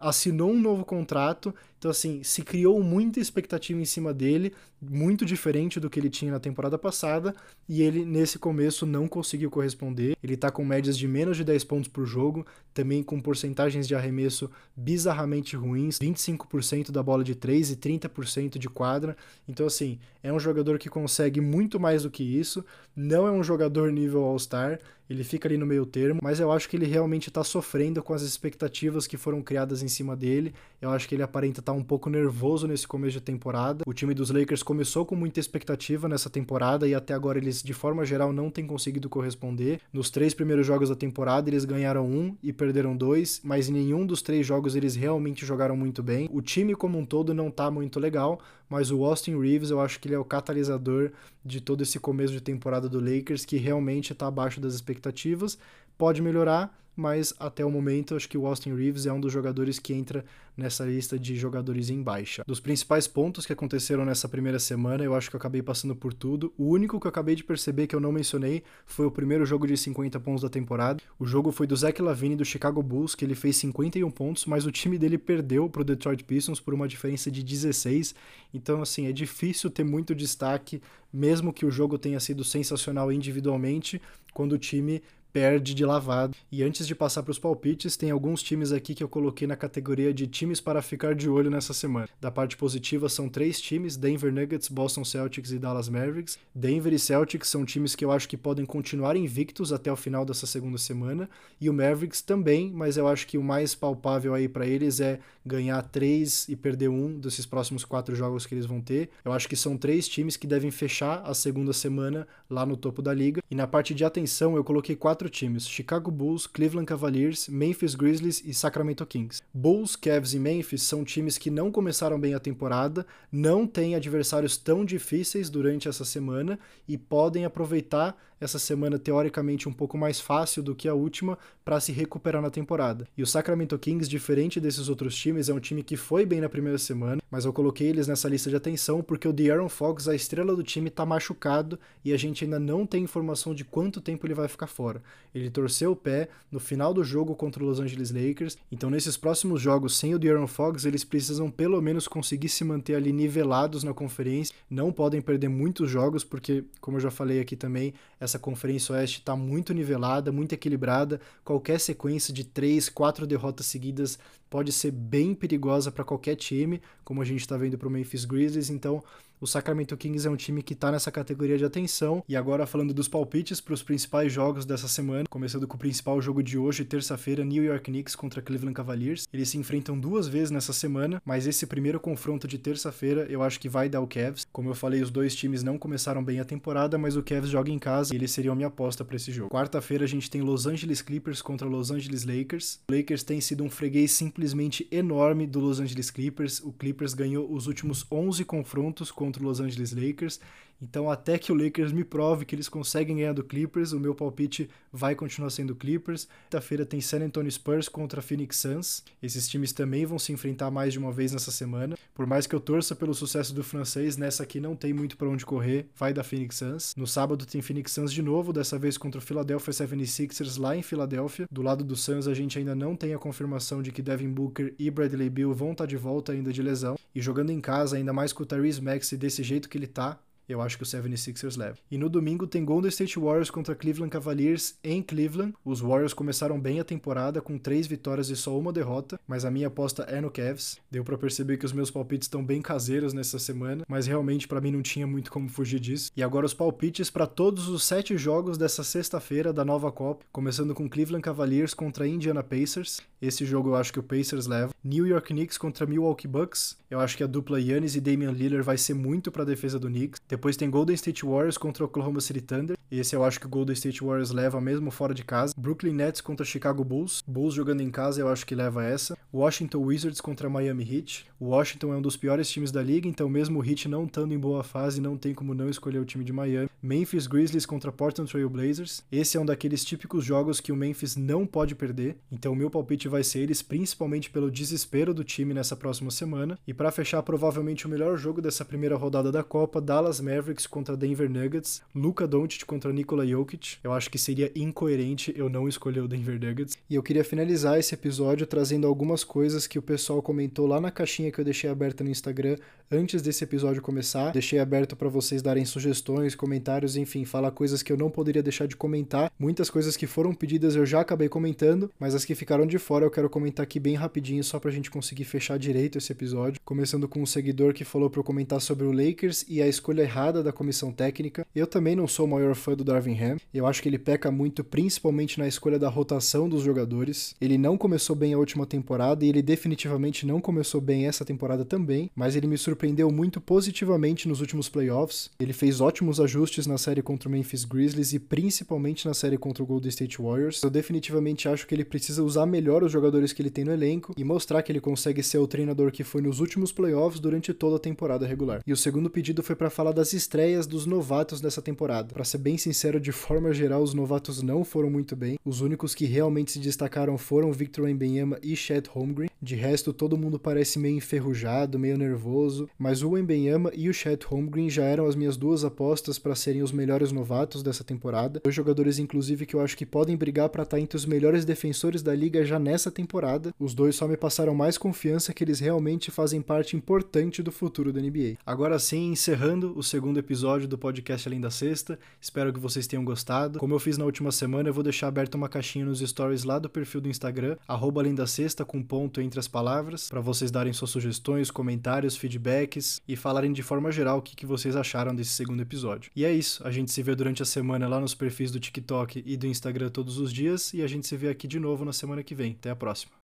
assinou 0.00 0.50
um 0.50 0.58
novo 0.58 0.82
contrato 0.82 1.54
então, 1.84 1.90
assim, 1.90 2.22
se 2.22 2.40
criou 2.40 2.82
muita 2.82 3.20
expectativa 3.20 3.78
em 3.78 3.84
cima 3.84 4.14
dele, 4.14 4.54
muito 4.80 5.22
diferente 5.22 5.78
do 5.78 5.90
que 5.90 6.00
ele 6.00 6.08
tinha 6.08 6.32
na 6.32 6.40
temporada 6.40 6.78
passada, 6.78 7.34
e 7.68 7.82
ele, 7.82 8.06
nesse 8.06 8.38
começo, 8.38 8.86
não 8.86 9.06
conseguiu 9.06 9.50
corresponder. 9.50 10.16
Ele 10.22 10.34
tá 10.34 10.50
com 10.50 10.64
médias 10.64 10.96
de 10.96 11.06
menos 11.06 11.36
de 11.36 11.44
10 11.44 11.62
pontos 11.64 11.88
por 11.88 12.06
jogo, 12.06 12.46
também 12.72 13.02
com 13.02 13.20
porcentagens 13.20 13.86
de 13.86 13.94
arremesso 13.94 14.50
bizarramente 14.74 15.56
ruins, 15.56 15.98
25% 15.98 16.90
da 16.90 17.02
bola 17.02 17.22
de 17.22 17.34
3 17.34 17.72
e 17.72 17.76
30% 17.76 18.56
de 18.56 18.68
quadra. 18.70 19.14
Então, 19.46 19.66
assim, 19.66 19.98
é 20.22 20.32
um 20.32 20.40
jogador 20.40 20.78
que 20.78 20.88
consegue 20.88 21.38
muito 21.38 21.78
mais 21.78 22.04
do 22.04 22.10
que 22.10 22.22
isso, 22.22 22.64
não 22.96 23.26
é 23.26 23.30
um 23.30 23.44
jogador 23.44 23.92
nível 23.92 24.24
All-Star, 24.24 24.80
ele 25.08 25.22
fica 25.22 25.46
ali 25.46 25.58
no 25.58 25.66
meio 25.66 25.84
termo, 25.84 26.20
mas 26.22 26.40
eu 26.40 26.50
acho 26.50 26.68
que 26.68 26.76
ele 26.76 26.86
realmente 26.86 27.28
está 27.28 27.44
sofrendo 27.44 28.02
com 28.02 28.14
as 28.14 28.22
expectativas 28.22 29.06
que 29.06 29.18
foram 29.18 29.42
criadas 29.42 29.82
em 29.82 29.88
cima 29.88 30.16
dele. 30.16 30.54
Eu 30.80 30.90
acho 30.90 31.06
que 31.06 31.14
ele 31.14 31.22
aparenta 31.22 31.60
estar 31.60 31.72
tá 31.72 31.73
um 31.74 31.82
pouco 31.82 32.08
nervoso 32.08 32.66
nesse 32.66 32.86
começo 32.86 33.14
de 33.14 33.20
temporada. 33.20 33.84
O 33.86 33.92
time 33.92 34.14
dos 34.14 34.30
Lakers 34.30 34.62
começou 34.62 35.04
com 35.04 35.14
muita 35.14 35.40
expectativa 35.40 36.08
nessa 36.08 36.30
temporada 36.30 36.88
e 36.88 36.94
até 36.94 37.14
agora 37.14 37.38
eles, 37.38 37.62
de 37.62 37.72
forma 37.72 38.04
geral, 38.04 38.32
não 38.32 38.50
têm 38.50 38.66
conseguido 38.66 39.08
corresponder. 39.08 39.80
Nos 39.92 40.10
três 40.10 40.34
primeiros 40.34 40.66
jogos 40.66 40.88
da 40.88 40.96
temporada, 40.96 41.50
eles 41.50 41.64
ganharam 41.64 42.06
um 42.06 42.36
e 42.42 42.52
perderam 42.52 42.96
dois, 42.96 43.40
mas 43.44 43.68
em 43.68 43.72
nenhum 43.72 44.06
dos 44.06 44.22
três 44.22 44.46
jogos 44.46 44.74
eles 44.74 44.94
realmente 44.94 45.44
jogaram 45.44 45.76
muito 45.76 46.02
bem. 46.02 46.28
O 46.32 46.40
time 46.40 46.74
como 46.74 46.98
um 46.98 47.04
todo 47.04 47.34
não 47.34 47.50
tá 47.50 47.70
muito 47.70 48.00
legal, 48.00 48.40
mas 48.68 48.90
o 48.90 49.04
Austin 49.04 49.38
Reeves 49.38 49.70
eu 49.70 49.80
acho 49.80 50.00
que 50.00 50.08
ele 50.08 50.14
é 50.14 50.18
o 50.18 50.24
catalisador 50.24 51.10
de 51.44 51.60
todo 51.60 51.82
esse 51.82 51.98
começo 51.98 52.32
de 52.32 52.40
temporada 52.40 52.88
do 52.88 53.00
Lakers, 53.00 53.44
que 53.44 53.56
realmente 53.56 54.12
está 54.12 54.26
abaixo 54.26 54.60
das 54.60 54.74
expectativas. 54.74 55.58
Pode 55.96 56.20
melhorar, 56.20 56.76
mas 56.96 57.34
até 57.38 57.64
o 57.64 57.70
momento 57.70 58.14
acho 58.14 58.28
que 58.28 58.38
o 58.38 58.46
Austin 58.46 58.74
Reeves 58.74 59.06
é 59.06 59.12
um 59.12 59.20
dos 59.20 59.32
jogadores 59.32 59.78
que 59.78 59.92
entra 59.92 60.24
nessa 60.56 60.84
lista 60.84 61.18
de 61.18 61.36
jogadores 61.36 61.90
em 61.90 62.02
baixa. 62.02 62.44
Dos 62.46 62.60
principais 62.60 63.08
pontos 63.08 63.44
que 63.44 63.52
aconteceram 63.52 64.04
nessa 64.04 64.28
primeira 64.28 64.58
semana, 64.58 65.02
eu 65.02 65.14
acho 65.14 65.28
que 65.28 65.36
eu 65.36 65.38
acabei 65.38 65.62
passando 65.62 65.96
por 65.96 66.14
tudo. 66.14 66.52
O 66.56 66.68
único 66.68 67.00
que 67.00 67.06
eu 67.06 67.08
acabei 67.08 67.34
de 67.34 67.42
perceber 67.42 67.86
que 67.86 67.96
eu 67.96 68.00
não 68.00 68.12
mencionei 68.12 68.62
foi 68.86 69.06
o 69.06 69.10
primeiro 69.10 69.44
jogo 69.44 69.66
de 69.66 69.76
50 69.76 70.20
pontos 70.20 70.42
da 70.42 70.48
temporada. 70.48 71.02
O 71.18 71.26
jogo 71.26 71.50
foi 71.50 71.66
do 71.66 71.76
Zach 71.76 72.00
Lavine 72.00 72.36
do 72.36 72.44
Chicago 72.44 72.82
Bulls, 72.82 73.14
que 73.14 73.24
ele 73.24 73.34
fez 73.34 73.56
51 73.56 74.10
pontos, 74.10 74.46
mas 74.46 74.64
o 74.64 74.70
time 74.70 74.96
dele 74.96 75.18
perdeu 75.18 75.68
para 75.68 75.82
o 75.82 75.84
Detroit 75.84 76.22
Pistons 76.24 76.60
por 76.60 76.72
uma 76.72 76.86
diferença 76.86 77.30
de 77.30 77.42
16. 77.42 78.14
Então, 78.52 78.80
assim, 78.80 79.06
é 79.06 79.12
difícil 79.12 79.70
ter 79.70 79.84
muito 79.84 80.14
destaque, 80.14 80.80
mesmo 81.12 81.52
que 81.52 81.66
o 81.66 81.70
jogo 81.70 81.98
tenha 81.98 82.20
sido 82.20 82.44
sensacional 82.44 83.10
individualmente, 83.10 84.00
quando 84.32 84.52
o 84.52 84.58
time 84.58 85.02
perde 85.34 85.74
de 85.74 85.84
lavada. 85.84 86.32
E 86.50 86.62
antes 86.62 86.86
de 86.86 86.94
passar 86.94 87.24
para 87.24 87.32
os 87.32 87.40
palpites, 87.40 87.96
tem 87.96 88.12
alguns 88.12 88.40
times 88.40 88.70
aqui 88.70 88.94
que 88.94 89.02
eu 89.02 89.08
coloquei 89.08 89.48
na 89.48 89.56
categoria 89.56 90.14
de 90.14 90.28
times 90.28 90.60
para 90.60 90.80
ficar 90.80 91.12
de 91.12 91.28
olho 91.28 91.50
nessa 91.50 91.74
semana. 91.74 92.08
Da 92.20 92.30
parte 92.30 92.56
positiva 92.56 93.08
são 93.08 93.28
três 93.28 93.60
times: 93.60 93.96
Denver 93.96 94.32
Nuggets, 94.32 94.68
Boston 94.68 95.04
Celtics 95.04 95.50
e 95.50 95.58
Dallas 95.58 95.88
Mavericks. 95.88 96.38
Denver 96.54 96.92
e 96.92 96.98
Celtics 97.00 97.48
são 97.48 97.64
times 97.64 97.96
que 97.96 98.04
eu 98.04 98.12
acho 98.12 98.28
que 98.28 98.36
podem 98.36 98.64
continuar 98.64 99.16
invictos 99.16 99.72
até 99.72 99.90
o 99.90 99.96
final 99.96 100.24
dessa 100.24 100.46
segunda 100.46 100.78
semana, 100.78 101.28
e 101.60 101.68
o 101.68 101.74
Mavericks 101.74 102.22
também, 102.22 102.70
mas 102.72 102.96
eu 102.96 103.08
acho 103.08 103.26
que 103.26 103.36
o 103.36 103.42
mais 103.42 103.74
palpável 103.74 104.34
aí 104.34 104.48
para 104.48 104.66
eles 104.66 105.00
é 105.00 105.18
ganhar 105.44 105.82
três 105.82 106.48
e 106.48 106.54
perder 106.54 106.88
um 106.88 107.18
desses 107.18 107.44
próximos 107.44 107.84
quatro 107.84 108.14
jogos 108.14 108.46
que 108.46 108.54
eles 108.54 108.66
vão 108.66 108.80
ter. 108.80 109.10
Eu 109.24 109.32
acho 109.32 109.48
que 109.48 109.56
são 109.56 109.76
três 109.76 110.08
times 110.08 110.36
que 110.36 110.46
devem 110.46 110.70
fechar 110.70 111.22
a 111.24 111.34
segunda 111.34 111.72
semana 111.72 112.26
lá 112.48 112.64
no 112.64 112.76
topo 112.76 113.02
da 113.02 113.12
liga. 113.12 113.42
E 113.50 113.54
na 113.54 113.66
parte 113.66 113.92
de 113.94 114.04
atenção, 114.04 114.56
eu 114.56 114.64
coloquei 114.64 114.96
quatro 114.96 115.23
quatro 115.24 115.30
times: 115.30 115.66
Chicago 115.66 116.10
Bulls, 116.10 116.46
Cleveland 116.46 116.86
Cavaliers, 116.86 117.48
Memphis 117.48 117.94
Grizzlies 117.94 118.42
e 118.44 118.52
Sacramento 118.52 119.04
Kings. 119.06 119.40
Bulls, 119.52 119.96
Cavs 119.96 120.34
e 120.34 120.38
Memphis 120.38 120.82
são 120.82 121.04
times 121.04 121.38
que 121.38 121.50
não 121.50 121.70
começaram 121.70 122.18
bem 122.18 122.34
a 122.34 122.40
temporada, 122.40 123.06
não 123.32 123.66
têm 123.66 123.94
adversários 123.94 124.56
tão 124.56 124.84
difíceis 124.84 125.48
durante 125.48 125.88
essa 125.88 126.04
semana 126.04 126.58
e 126.86 126.98
podem 126.98 127.44
aproveitar 127.44 128.16
essa 128.40 128.58
semana 128.58 128.98
teoricamente 128.98 129.68
um 129.68 129.72
pouco 129.72 129.96
mais 129.96 130.20
fácil 130.20 130.62
do 130.62 130.74
que 130.74 130.88
a 130.88 130.94
última 130.94 131.38
para 131.64 131.80
se 131.80 131.92
recuperar 131.92 132.42
na 132.42 132.50
temporada. 132.50 133.08
E 133.16 133.22
o 133.22 133.26
Sacramento 133.26 133.78
Kings, 133.78 134.08
diferente 134.08 134.60
desses 134.60 134.88
outros 134.88 135.16
times, 135.16 135.48
é 135.48 135.54
um 135.54 135.60
time 135.60 135.82
que 135.82 135.96
foi 135.96 136.26
bem 136.26 136.40
na 136.40 136.48
primeira 136.48 136.76
semana, 136.76 137.22
mas 137.34 137.44
eu 137.44 137.52
coloquei 137.52 137.88
eles 137.88 138.06
nessa 138.06 138.28
lista 138.28 138.48
de 138.48 138.54
atenção 138.54 139.02
porque 139.02 139.26
o 139.26 139.32
De'Aaron 139.32 139.68
Fox, 139.68 140.06
a 140.06 140.14
estrela 140.14 140.54
do 140.54 140.62
time, 140.62 140.86
está 140.86 141.04
machucado 141.04 141.80
e 142.04 142.12
a 142.12 142.16
gente 142.16 142.44
ainda 142.44 142.60
não 142.60 142.86
tem 142.86 143.02
informação 143.02 143.52
de 143.52 143.64
quanto 143.64 144.00
tempo 144.00 144.24
ele 144.24 144.34
vai 144.34 144.46
ficar 144.46 144.68
fora. 144.68 145.02
Ele 145.34 145.50
torceu 145.50 145.90
o 145.90 145.96
pé 145.96 146.28
no 146.48 146.60
final 146.60 146.94
do 146.94 147.02
jogo 147.02 147.34
contra 147.34 147.60
o 147.60 147.66
Los 147.66 147.80
Angeles 147.80 148.12
Lakers, 148.12 148.56
então 148.70 148.88
nesses 148.88 149.16
próximos 149.16 149.60
jogos 149.60 149.96
sem 149.96 150.14
o 150.14 150.18
De'Aaron 150.20 150.46
Fox, 150.46 150.84
eles 150.84 151.02
precisam 151.02 151.50
pelo 151.50 151.82
menos 151.82 152.06
conseguir 152.06 152.48
se 152.48 152.62
manter 152.62 152.94
ali 152.94 153.12
nivelados 153.12 153.82
na 153.82 153.92
conferência, 153.92 154.54
não 154.70 154.92
podem 154.92 155.20
perder 155.20 155.48
muitos 155.48 155.90
jogos 155.90 156.22
porque, 156.22 156.62
como 156.80 156.98
eu 156.98 157.00
já 157.00 157.10
falei 157.10 157.40
aqui 157.40 157.56
também, 157.56 157.94
essa 158.20 158.38
Conferência 158.38 158.94
Oeste 158.94 159.18
está 159.18 159.34
muito 159.34 159.74
nivelada, 159.74 160.30
muito 160.30 160.52
equilibrada. 160.52 161.20
Qualquer 161.44 161.80
sequência 161.80 162.32
de 162.32 162.44
três, 162.44 162.88
quatro 162.88 163.26
derrotas 163.26 163.66
seguidas 163.66 164.20
pode 164.54 164.70
ser 164.70 164.92
bem 164.92 165.34
perigosa 165.34 165.90
para 165.90 166.04
qualquer 166.04 166.36
time, 166.36 166.80
como 167.04 167.20
a 167.20 167.24
gente 167.24 167.40
está 167.40 167.56
vendo 167.56 167.76
para 167.76 167.88
o 167.88 167.90
Memphis 167.90 168.24
Grizzlies. 168.24 168.70
Então, 168.70 169.02
o 169.44 169.46
Sacramento 169.46 169.94
Kings 169.94 170.26
é 170.26 170.30
um 170.30 170.36
time 170.36 170.62
que 170.62 170.72
está 170.72 170.90
nessa 170.90 171.12
categoria 171.12 171.58
de 171.58 171.66
atenção. 171.66 172.24
E 172.26 172.34
agora 172.34 172.66
falando 172.66 172.94
dos 172.94 173.08
palpites 173.08 173.60
para 173.60 173.74
os 173.74 173.82
principais 173.82 174.32
jogos 174.32 174.64
dessa 174.64 174.88
semana, 174.88 175.26
começando 175.28 175.68
com 175.68 175.76
o 175.76 175.78
principal 175.78 176.18
jogo 176.22 176.42
de 176.42 176.56
hoje, 176.56 176.82
terça-feira, 176.82 177.44
New 177.44 177.62
York 177.62 177.84
Knicks 177.84 178.16
contra 178.16 178.40
Cleveland 178.40 178.74
Cavaliers. 178.74 179.28
Eles 179.30 179.50
se 179.50 179.58
enfrentam 179.58 180.00
duas 180.00 180.26
vezes 180.26 180.50
nessa 180.50 180.72
semana, 180.72 181.20
mas 181.26 181.46
esse 181.46 181.66
primeiro 181.66 182.00
confronto 182.00 182.48
de 182.48 182.56
terça-feira 182.56 183.26
eu 183.28 183.42
acho 183.42 183.60
que 183.60 183.68
vai 183.68 183.86
dar 183.86 184.00
o 184.00 184.06
Cavs. 184.06 184.46
Como 184.50 184.70
eu 184.70 184.74
falei, 184.74 185.02
os 185.02 185.10
dois 185.10 185.36
times 185.36 185.62
não 185.62 185.76
começaram 185.76 186.24
bem 186.24 186.40
a 186.40 186.44
temporada, 186.46 186.96
mas 186.96 187.14
o 187.14 187.22
Cavs 187.22 187.50
joga 187.50 187.70
em 187.70 187.78
casa 187.78 188.14
e 188.14 188.16
eles 188.16 188.30
seriam 188.30 188.56
minha 188.56 188.68
aposta 188.68 189.04
para 189.04 189.16
esse 189.16 189.30
jogo. 189.30 189.50
Quarta-feira 189.50 190.04
a 190.04 190.08
gente 190.08 190.30
tem 190.30 190.40
Los 190.40 190.66
Angeles 190.66 191.02
Clippers 191.02 191.42
contra 191.42 191.68
Los 191.68 191.90
Angeles 191.90 192.24
Lakers. 192.24 192.80
O 192.88 192.96
Lakers 192.96 193.22
tem 193.22 193.42
sido 193.42 193.62
um 193.62 193.68
freguês 193.68 194.10
simplesmente 194.12 194.88
enorme 194.90 195.46
do 195.46 195.60
Los 195.60 195.80
Angeles 195.80 196.10
Clippers. 196.10 196.60
O 196.60 196.72
Clippers 196.72 197.12
ganhou 197.12 197.52
os 197.52 197.66
últimos 197.66 198.06
11 198.10 198.42
confrontos 198.46 199.12
contra 199.12 199.33
contra 199.34 199.42
o 199.42 199.48
Los 199.50 199.60
Angeles 199.60 199.92
Lakers. 199.92 200.40
Então, 200.84 201.10
até 201.10 201.38
que 201.38 201.50
o 201.50 201.54
Lakers 201.54 201.92
me 201.92 202.04
prove 202.04 202.44
que 202.44 202.54
eles 202.54 202.68
conseguem 202.68 203.16
ganhar 203.16 203.32
do 203.32 203.42
Clippers, 203.42 203.92
o 203.92 203.98
meu 203.98 204.14
palpite 204.14 204.68
vai 204.92 205.14
continuar 205.14 205.48
sendo 205.48 205.74
Clippers. 205.74 206.28
Quinta-feira 206.44 206.84
tem 206.84 207.00
San 207.00 207.24
Antonio 207.24 207.50
Spurs 207.50 207.88
contra 207.88 208.20
Phoenix 208.20 208.58
Suns. 208.58 209.02
Esses 209.22 209.48
times 209.48 209.72
também 209.72 210.04
vão 210.04 210.18
se 210.18 210.30
enfrentar 210.30 210.70
mais 210.70 210.92
de 210.92 210.98
uma 210.98 211.10
vez 211.10 211.32
nessa 211.32 211.50
semana. 211.50 211.96
Por 212.14 212.26
mais 212.26 212.46
que 212.46 212.54
eu 212.54 212.60
torça 212.60 212.94
pelo 212.94 213.14
sucesso 213.14 213.54
do 213.54 213.64
francês, 213.64 214.18
nessa 214.18 214.42
aqui 214.42 214.60
não 214.60 214.76
tem 214.76 214.92
muito 214.92 215.16
para 215.16 215.28
onde 215.28 215.46
correr, 215.46 215.86
vai 215.96 216.12
da 216.12 216.22
Phoenix 216.22 216.56
Suns. 216.56 216.94
No 216.96 217.06
sábado 217.06 217.46
tem 217.46 217.62
Phoenix 217.62 217.92
Suns 217.92 218.12
de 218.12 218.20
novo, 218.22 218.52
dessa 218.52 218.78
vez 218.78 218.98
contra 218.98 219.18
o 219.18 219.22
Philadelphia 219.22 219.72
76ers 219.72 220.60
lá 220.60 220.76
em 220.76 220.82
Filadélfia. 220.82 221.48
Do 221.50 221.62
lado 221.62 221.82
do 221.82 221.96
Suns 221.96 222.28
a 222.28 222.34
gente 222.34 222.58
ainda 222.58 222.74
não 222.74 222.94
tem 222.94 223.14
a 223.14 223.18
confirmação 223.18 223.82
de 223.82 223.90
que 223.90 224.02
Devin 224.02 224.30
Booker 224.30 224.74
e 224.78 224.90
Bradley 224.90 225.30
Beal 225.30 225.54
vão 225.54 225.72
estar 225.72 225.84
tá 225.84 225.88
de 225.88 225.96
volta 225.96 226.32
ainda 226.32 226.52
de 226.52 226.62
lesão. 226.62 226.98
E 227.14 227.22
jogando 227.22 227.50
em 227.50 227.60
casa, 227.60 227.96
ainda 227.96 228.12
mais 228.12 228.32
com 228.32 228.42
o 228.42 228.46
Tyrese 228.46 228.82
Maxey 228.82 229.16
desse 229.16 229.42
jeito 229.42 229.68
que 229.68 229.78
ele 229.78 229.86
tá, 229.86 230.18
eu 230.48 230.60
acho 230.60 230.76
que 230.76 230.82
o 230.82 230.86
76ers 230.86 231.56
leva. 231.56 231.78
E 231.90 231.98
no 231.98 232.08
domingo 232.08 232.46
tem 232.46 232.64
Golden 232.64 232.88
State 232.88 233.18
Warriors 233.18 233.50
contra 233.50 233.74
Cleveland 233.74 234.10
Cavaliers 234.10 234.76
em 234.82 235.02
Cleveland. 235.02 235.54
Os 235.64 235.80
Warriors 235.80 236.14
começaram 236.14 236.60
bem 236.60 236.80
a 236.80 236.84
temporada 236.84 237.40
com 237.40 237.58
três 237.58 237.86
vitórias 237.86 238.28
e 238.28 238.36
só 238.36 238.58
uma 238.58 238.72
derrota, 238.72 239.18
mas 239.26 239.44
a 239.44 239.50
minha 239.50 239.68
aposta 239.68 240.02
é 240.04 240.20
no 240.20 240.30
Cavs. 240.30 240.78
Deu 240.90 241.04
para 241.04 241.18
perceber 241.18 241.56
que 241.56 241.66
os 241.66 241.72
meus 241.72 241.90
palpites 241.90 242.26
estão 242.26 242.44
bem 242.44 242.60
caseiros 242.60 243.12
nessa 243.12 243.38
semana, 243.38 243.84
mas 243.88 244.06
realmente 244.06 244.48
para 244.48 244.60
mim 244.60 244.70
não 244.70 244.82
tinha 244.82 245.06
muito 245.06 245.30
como 245.30 245.48
fugir 245.48 245.80
disso. 245.80 246.10
E 246.16 246.22
agora 246.22 246.46
os 246.46 246.54
palpites 246.54 247.10
para 247.10 247.26
todos 247.26 247.68
os 247.68 247.84
sete 247.84 248.16
jogos 248.16 248.58
dessa 248.58 248.84
sexta-feira 248.84 249.52
da 249.52 249.64
nova 249.64 249.90
Copa, 249.90 250.24
começando 250.32 250.74
com 250.74 250.88
Cleveland 250.88 251.22
Cavaliers 251.22 251.74
contra 251.74 252.06
Indiana 252.06 252.42
Pacers. 252.42 253.00
Esse 253.24 253.46
jogo 253.46 253.70
eu 253.70 253.76
acho 253.76 253.90
que 253.90 253.98
o 253.98 254.02
Pacers 254.02 254.46
leva. 254.46 254.74
New 254.84 255.06
York 255.06 255.32
Knicks 255.32 255.56
contra 255.56 255.86
Milwaukee 255.86 256.28
Bucks. 256.28 256.76
Eu 256.90 257.00
acho 257.00 257.16
que 257.16 257.24
a 257.24 257.26
dupla 257.26 257.58
Giannis 257.58 257.96
e 257.96 258.00
Damian 258.00 258.30
Lillard 258.30 258.62
vai 258.62 258.76
ser 258.76 258.92
muito 258.92 259.32
para 259.32 259.42
a 259.42 259.46
defesa 259.46 259.78
do 259.78 259.88
Knicks. 259.88 260.20
Depois 260.28 260.58
tem 260.58 260.68
Golden 260.68 260.94
State 260.94 261.24
Warriors 261.24 261.56
contra 261.56 261.86
Oklahoma 261.86 262.20
City 262.20 262.42
Thunder. 262.42 262.76
Esse 262.90 263.16
eu 263.16 263.24
acho 263.24 263.40
que 263.40 263.46
o 263.46 263.48
Golden 263.48 263.72
State 263.72 264.04
Warriors 264.04 264.30
leva 264.30 264.60
mesmo 264.60 264.90
fora 264.90 265.14
de 265.14 265.24
casa. 265.24 265.54
Brooklyn 265.56 265.94
Nets 265.94 266.20
contra 266.20 266.44
Chicago 266.44 266.84
Bulls. 266.84 267.24
Bulls 267.26 267.54
jogando 267.54 267.80
em 267.80 267.90
casa, 267.90 268.20
eu 268.20 268.28
acho 268.28 268.44
que 268.44 268.54
leva 268.54 268.84
essa. 268.84 269.16
Washington 269.32 269.78
Wizards 269.78 270.20
contra 270.20 270.50
Miami 270.50 270.84
Heat. 270.84 271.26
O 271.40 271.46
Washington 271.46 271.94
é 271.94 271.96
um 271.96 272.02
dos 272.02 272.16
piores 272.16 272.48
times 272.48 272.70
da 272.70 272.82
liga, 272.82 273.08
então 273.08 273.28
mesmo 273.28 273.58
o 273.58 273.64
Heat 273.64 273.88
não 273.88 274.04
estando 274.04 274.32
em 274.32 274.38
boa 274.38 274.62
fase, 274.62 275.00
não 275.00 275.16
tem 275.16 275.34
como 275.34 275.54
não 275.54 275.68
escolher 275.68 275.98
o 275.98 276.04
time 276.04 276.24
de 276.24 276.32
Miami. 276.32 276.68
Memphis 276.80 277.26
Grizzlies 277.26 277.66
contra 277.66 277.90
Portland 277.90 278.30
Trail 278.30 278.48
Blazers. 278.48 279.02
Esse 279.10 279.36
é 279.36 279.40
um 279.40 279.46
daqueles 279.46 279.84
típicos 279.84 280.24
jogos 280.24 280.60
que 280.60 280.70
o 280.70 280.76
Memphis 280.76 281.16
não 281.16 281.46
pode 281.46 281.74
perder. 281.74 282.16
Então 282.30 282.54
meu 282.54 282.70
palpite 282.70 283.08
vai 283.14 283.22
ser 283.22 283.38
eles, 283.38 283.62
principalmente 283.62 284.28
pelo 284.28 284.50
desespero 284.50 285.14
do 285.14 285.22
time 285.22 285.54
nessa 285.54 285.76
próxima 285.76 286.10
semana. 286.10 286.58
E 286.66 286.74
para 286.74 286.90
fechar, 286.90 287.22
provavelmente 287.22 287.86
o 287.86 287.88
melhor 287.88 288.16
jogo 288.16 288.42
dessa 288.42 288.64
primeira 288.64 288.96
rodada 288.96 289.30
da 289.30 289.44
Copa, 289.44 289.80
Dallas 289.80 290.20
Mavericks 290.20 290.66
contra 290.66 290.96
Denver 290.96 291.30
Nuggets, 291.30 291.80
Luka 291.94 292.26
Doncic 292.26 292.64
contra 292.64 292.92
Nikola 292.92 293.24
Jokic. 293.24 293.76
Eu 293.84 293.92
acho 293.92 294.10
que 294.10 294.18
seria 294.18 294.50
incoerente 294.56 295.32
eu 295.36 295.48
não 295.48 295.68
escolher 295.68 296.00
o 296.00 296.08
Denver 296.08 296.40
Nuggets. 296.40 296.76
E 296.90 296.96
eu 296.96 297.02
queria 297.04 297.22
finalizar 297.22 297.78
esse 297.78 297.94
episódio 297.94 298.48
trazendo 298.48 298.86
algumas 298.86 299.22
coisas 299.22 299.66
que 299.68 299.78
o 299.78 299.82
pessoal 299.82 300.20
comentou 300.20 300.66
lá 300.66 300.80
na 300.80 300.90
caixinha 300.90 301.30
que 301.30 301.38
eu 301.38 301.44
deixei 301.44 301.70
aberta 301.70 302.02
no 302.02 302.10
Instagram 302.10 302.56
antes 302.90 303.22
desse 303.22 303.44
episódio 303.44 303.80
começar. 303.80 304.32
Deixei 304.32 304.58
aberto 304.58 304.96
para 304.96 305.08
vocês 305.08 305.40
darem 305.40 305.64
sugestões, 305.64 306.34
comentários, 306.34 306.96
enfim, 306.96 307.24
falar 307.24 307.50
coisas 307.52 307.82
que 307.82 307.92
eu 307.92 307.96
não 307.96 308.10
poderia 308.10 308.42
deixar 308.42 308.66
de 308.66 308.76
comentar. 308.76 309.30
Muitas 309.38 309.70
coisas 309.70 309.96
que 309.96 310.06
foram 310.06 310.34
pedidas 310.34 310.74
eu 310.74 310.84
já 310.84 311.00
acabei 311.00 311.28
comentando, 311.28 311.90
mas 311.98 312.14
as 312.14 312.24
que 312.24 312.34
ficaram 312.34 312.66
de 312.66 312.78
fora 312.78 313.03
eu 313.04 313.10
quero 313.10 313.30
comentar 313.30 313.62
aqui 313.62 313.78
bem 313.78 313.94
rapidinho 313.94 314.42
só 314.42 314.58
pra 314.58 314.70
gente 314.70 314.90
conseguir 314.90 315.24
fechar 315.24 315.58
direito 315.58 315.98
esse 315.98 316.12
episódio. 316.12 316.60
Começando 316.64 317.08
com 317.08 317.22
um 317.22 317.26
seguidor 317.26 317.72
que 317.72 317.84
falou 317.84 318.10
para 318.10 318.20
eu 318.20 318.24
comentar 318.24 318.60
sobre 318.60 318.86
o 318.86 318.92
Lakers 318.92 319.44
e 319.48 319.60
a 319.60 319.68
escolha 319.68 320.02
errada 320.02 320.42
da 320.42 320.52
comissão 320.52 320.92
técnica. 320.92 321.46
Eu 321.54 321.66
também 321.66 321.96
não 321.96 322.06
sou 322.06 322.26
o 322.26 322.30
maior 322.30 322.54
fã 322.54 322.74
do 322.74 322.84
Darvin 322.84 323.18
Ham. 323.18 323.36
Eu 323.52 323.66
acho 323.66 323.82
que 323.82 323.88
ele 323.88 323.98
peca 323.98 324.30
muito, 324.30 324.64
principalmente 324.64 325.38
na 325.38 325.48
escolha 325.48 325.78
da 325.78 325.88
rotação 325.88 326.48
dos 326.48 326.62
jogadores. 326.62 327.34
Ele 327.40 327.58
não 327.58 327.76
começou 327.76 328.14
bem 328.14 328.34
a 328.34 328.38
última 328.38 328.66
temporada 328.66 329.24
e 329.24 329.28
ele 329.28 329.42
definitivamente 329.42 330.26
não 330.26 330.40
começou 330.40 330.80
bem 330.80 331.06
essa 331.06 331.24
temporada 331.24 331.64
também, 331.64 332.10
mas 332.14 332.36
ele 332.36 332.46
me 332.46 332.56
surpreendeu 332.56 333.10
muito 333.10 333.40
positivamente 333.40 334.28
nos 334.28 334.40
últimos 334.40 334.68
playoffs. 334.68 335.30
Ele 335.38 335.52
fez 335.52 335.80
ótimos 335.80 336.20
ajustes 336.20 336.66
na 336.66 336.78
série 336.78 337.02
contra 337.02 337.28
o 337.28 337.32
Memphis 337.32 337.64
Grizzlies 337.64 338.12
e 338.12 338.18
principalmente 338.18 339.06
na 339.06 339.14
série 339.14 339.36
contra 339.36 339.62
o 339.62 339.66
Golden 339.66 339.88
State 339.88 340.20
Warriors. 340.20 340.62
Eu 340.62 340.70
definitivamente 340.70 341.48
acho 341.48 341.66
que 341.66 341.74
ele 341.74 341.84
precisa 341.84 342.22
usar 342.22 342.46
melhor 342.46 342.83
os 342.84 342.92
jogadores 342.92 343.32
que 343.32 343.42
ele 343.42 343.50
tem 343.50 343.64
no 343.64 343.72
elenco 343.72 344.12
e 344.16 344.24
mostrar 344.24 344.62
que 344.62 344.70
ele 344.70 344.80
consegue 344.80 345.22
ser 345.22 345.38
o 345.38 345.46
treinador 345.46 345.90
que 345.90 346.04
foi 346.04 346.20
nos 346.20 346.40
últimos 346.40 346.72
playoffs 346.72 347.20
durante 347.20 347.52
toda 347.52 347.76
a 347.76 347.80
temporada 347.80 348.26
regular. 348.26 348.62
E 348.66 348.72
o 348.72 348.76
segundo 348.76 349.10
pedido 349.10 349.42
foi 349.42 349.56
para 349.56 349.70
falar 349.70 349.92
das 349.92 350.12
estreias 350.12 350.66
dos 350.66 350.86
novatos 350.86 351.40
dessa 351.40 351.62
temporada. 351.62 352.12
Para 352.12 352.24
ser 352.24 352.38
bem 352.38 352.58
sincero, 352.58 353.00
de 353.00 353.12
forma 353.12 353.52
geral, 353.52 353.82
os 353.82 353.94
novatos 353.94 354.42
não 354.42 354.64
foram 354.64 354.90
muito 354.90 355.16
bem. 355.16 355.38
Os 355.44 355.60
únicos 355.60 355.94
que 355.94 356.04
realmente 356.04 356.52
se 356.52 356.58
destacaram 356.58 357.16
foram 357.16 357.52
Victor 357.52 357.84
Wembanyama 357.84 358.38
e 358.42 358.54
Chet 358.56 358.88
Holmgren. 358.88 359.30
De 359.40 359.54
resto, 359.54 359.92
todo 359.92 360.16
mundo 360.16 360.38
parece 360.38 360.78
meio 360.78 360.96
enferrujado, 360.96 361.78
meio 361.78 361.98
nervoso, 361.98 362.68
mas 362.78 363.02
o 363.02 363.10
Wembanyama 363.10 363.70
e 363.74 363.88
o 363.88 363.94
Chet 363.94 364.24
Holmgren 364.24 364.70
já 364.70 364.84
eram 364.84 365.06
as 365.06 365.14
minhas 365.14 365.36
duas 365.36 365.64
apostas 365.64 366.18
para 366.18 366.34
serem 366.34 366.62
os 366.62 366.72
melhores 366.72 367.12
novatos 367.12 367.62
dessa 367.62 367.84
temporada. 367.84 368.40
Dois 368.42 368.54
jogadores, 368.54 368.98
inclusive, 368.98 369.46
que 369.46 369.54
eu 369.54 369.60
acho 369.60 369.76
que 369.76 369.86
podem 369.86 370.16
brigar 370.16 370.48
para 370.48 370.62
estar 370.62 370.76
tá 370.76 370.80
entre 370.80 370.96
os 370.96 371.06
melhores 371.06 371.44
defensores 371.44 372.02
da 372.02 372.14
liga 372.14 372.44
já 372.44 372.58
nessa 372.58 372.73
nessa 372.74 372.90
temporada, 372.90 373.54
os 373.56 373.72
dois 373.72 373.94
só 373.94 374.08
me 374.08 374.16
passaram 374.16 374.52
mais 374.52 374.76
confiança 374.76 375.32
que 375.32 375.44
eles 375.44 375.60
realmente 375.60 376.10
fazem 376.10 376.42
parte 376.42 376.76
importante 376.76 377.40
do 377.40 377.52
futuro 377.52 377.92
da 377.92 378.00
NBA. 378.00 378.36
Agora 378.44 378.80
sim, 378.80 379.12
encerrando 379.12 379.78
o 379.78 379.82
segundo 379.82 380.18
episódio 380.18 380.66
do 380.66 380.76
podcast 380.76 381.28
Além 381.28 381.40
da 381.40 381.52
Sexta, 381.52 381.96
espero 382.20 382.52
que 382.52 382.58
vocês 382.58 382.88
tenham 382.88 383.04
gostado. 383.04 383.60
Como 383.60 383.72
eu 383.72 383.78
fiz 383.78 383.96
na 383.96 384.04
última 384.04 384.32
semana, 384.32 384.68
eu 384.68 384.74
vou 384.74 384.82
deixar 384.82 385.06
aberta 385.06 385.36
uma 385.36 385.48
caixinha 385.48 385.84
nos 385.84 386.00
stories 386.00 386.42
lá 386.42 386.58
do 386.58 386.68
perfil 386.68 387.00
do 387.00 387.08
Instagram, 387.08 387.56
Além 387.68 388.12
da 388.12 388.26
Sexta, 388.26 388.64
com 388.64 388.82
ponto 388.82 389.20
entre 389.20 389.38
as 389.38 389.46
palavras, 389.46 390.08
para 390.08 390.20
vocês 390.20 390.50
darem 390.50 390.72
suas 390.72 390.90
sugestões, 390.90 391.52
comentários, 391.52 392.16
feedbacks 392.16 393.00
e 393.06 393.14
falarem 393.14 393.52
de 393.52 393.62
forma 393.62 393.92
geral 393.92 394.18
o 394.18 394.22
que, 394.22 394.34
que 394.34 394.46
vocês 394.46 394.74
acharam 394.74 395.14
desse 395.14 395.30
segundo 395.30 395.62
episódio. 395.62 396.10
E 396.16 396.24
é 396.24 396.32
isso, 396.32 396.66
a 396.66 396.72
gente 396.72 396.90
se 396.90 397.04
vê 397.04 397.14
durante 397.14 397.40
a 397.40 397.46
semana 397.46 397.86
lá 397.86 398.00
nos 398.00 398.16
perfis 398.16 398.50
do 398.50 398.58
TikTok 398.58 399.22
e 399.24 399.36
do 399.36 399.46
Instagram 399.46 399.90
todos 399.90 400.18
os 400.18 400.32
dias 400.32 400.74
e 400.74 400.82
a 400.82 400.88
gente 400.88 401.06
se 401.06 401.16
vê 401.16 401.28
aqui 401.28 401.46
de 401.46 401.60
novo 401.60 401.84
na 401.84 401.92
semana 401.92 402.24
que 402.24 402.34
vem. 402.34 402.52
Até 402.64 402.70
a 402.70 402.76
próxima. 402.76 403.23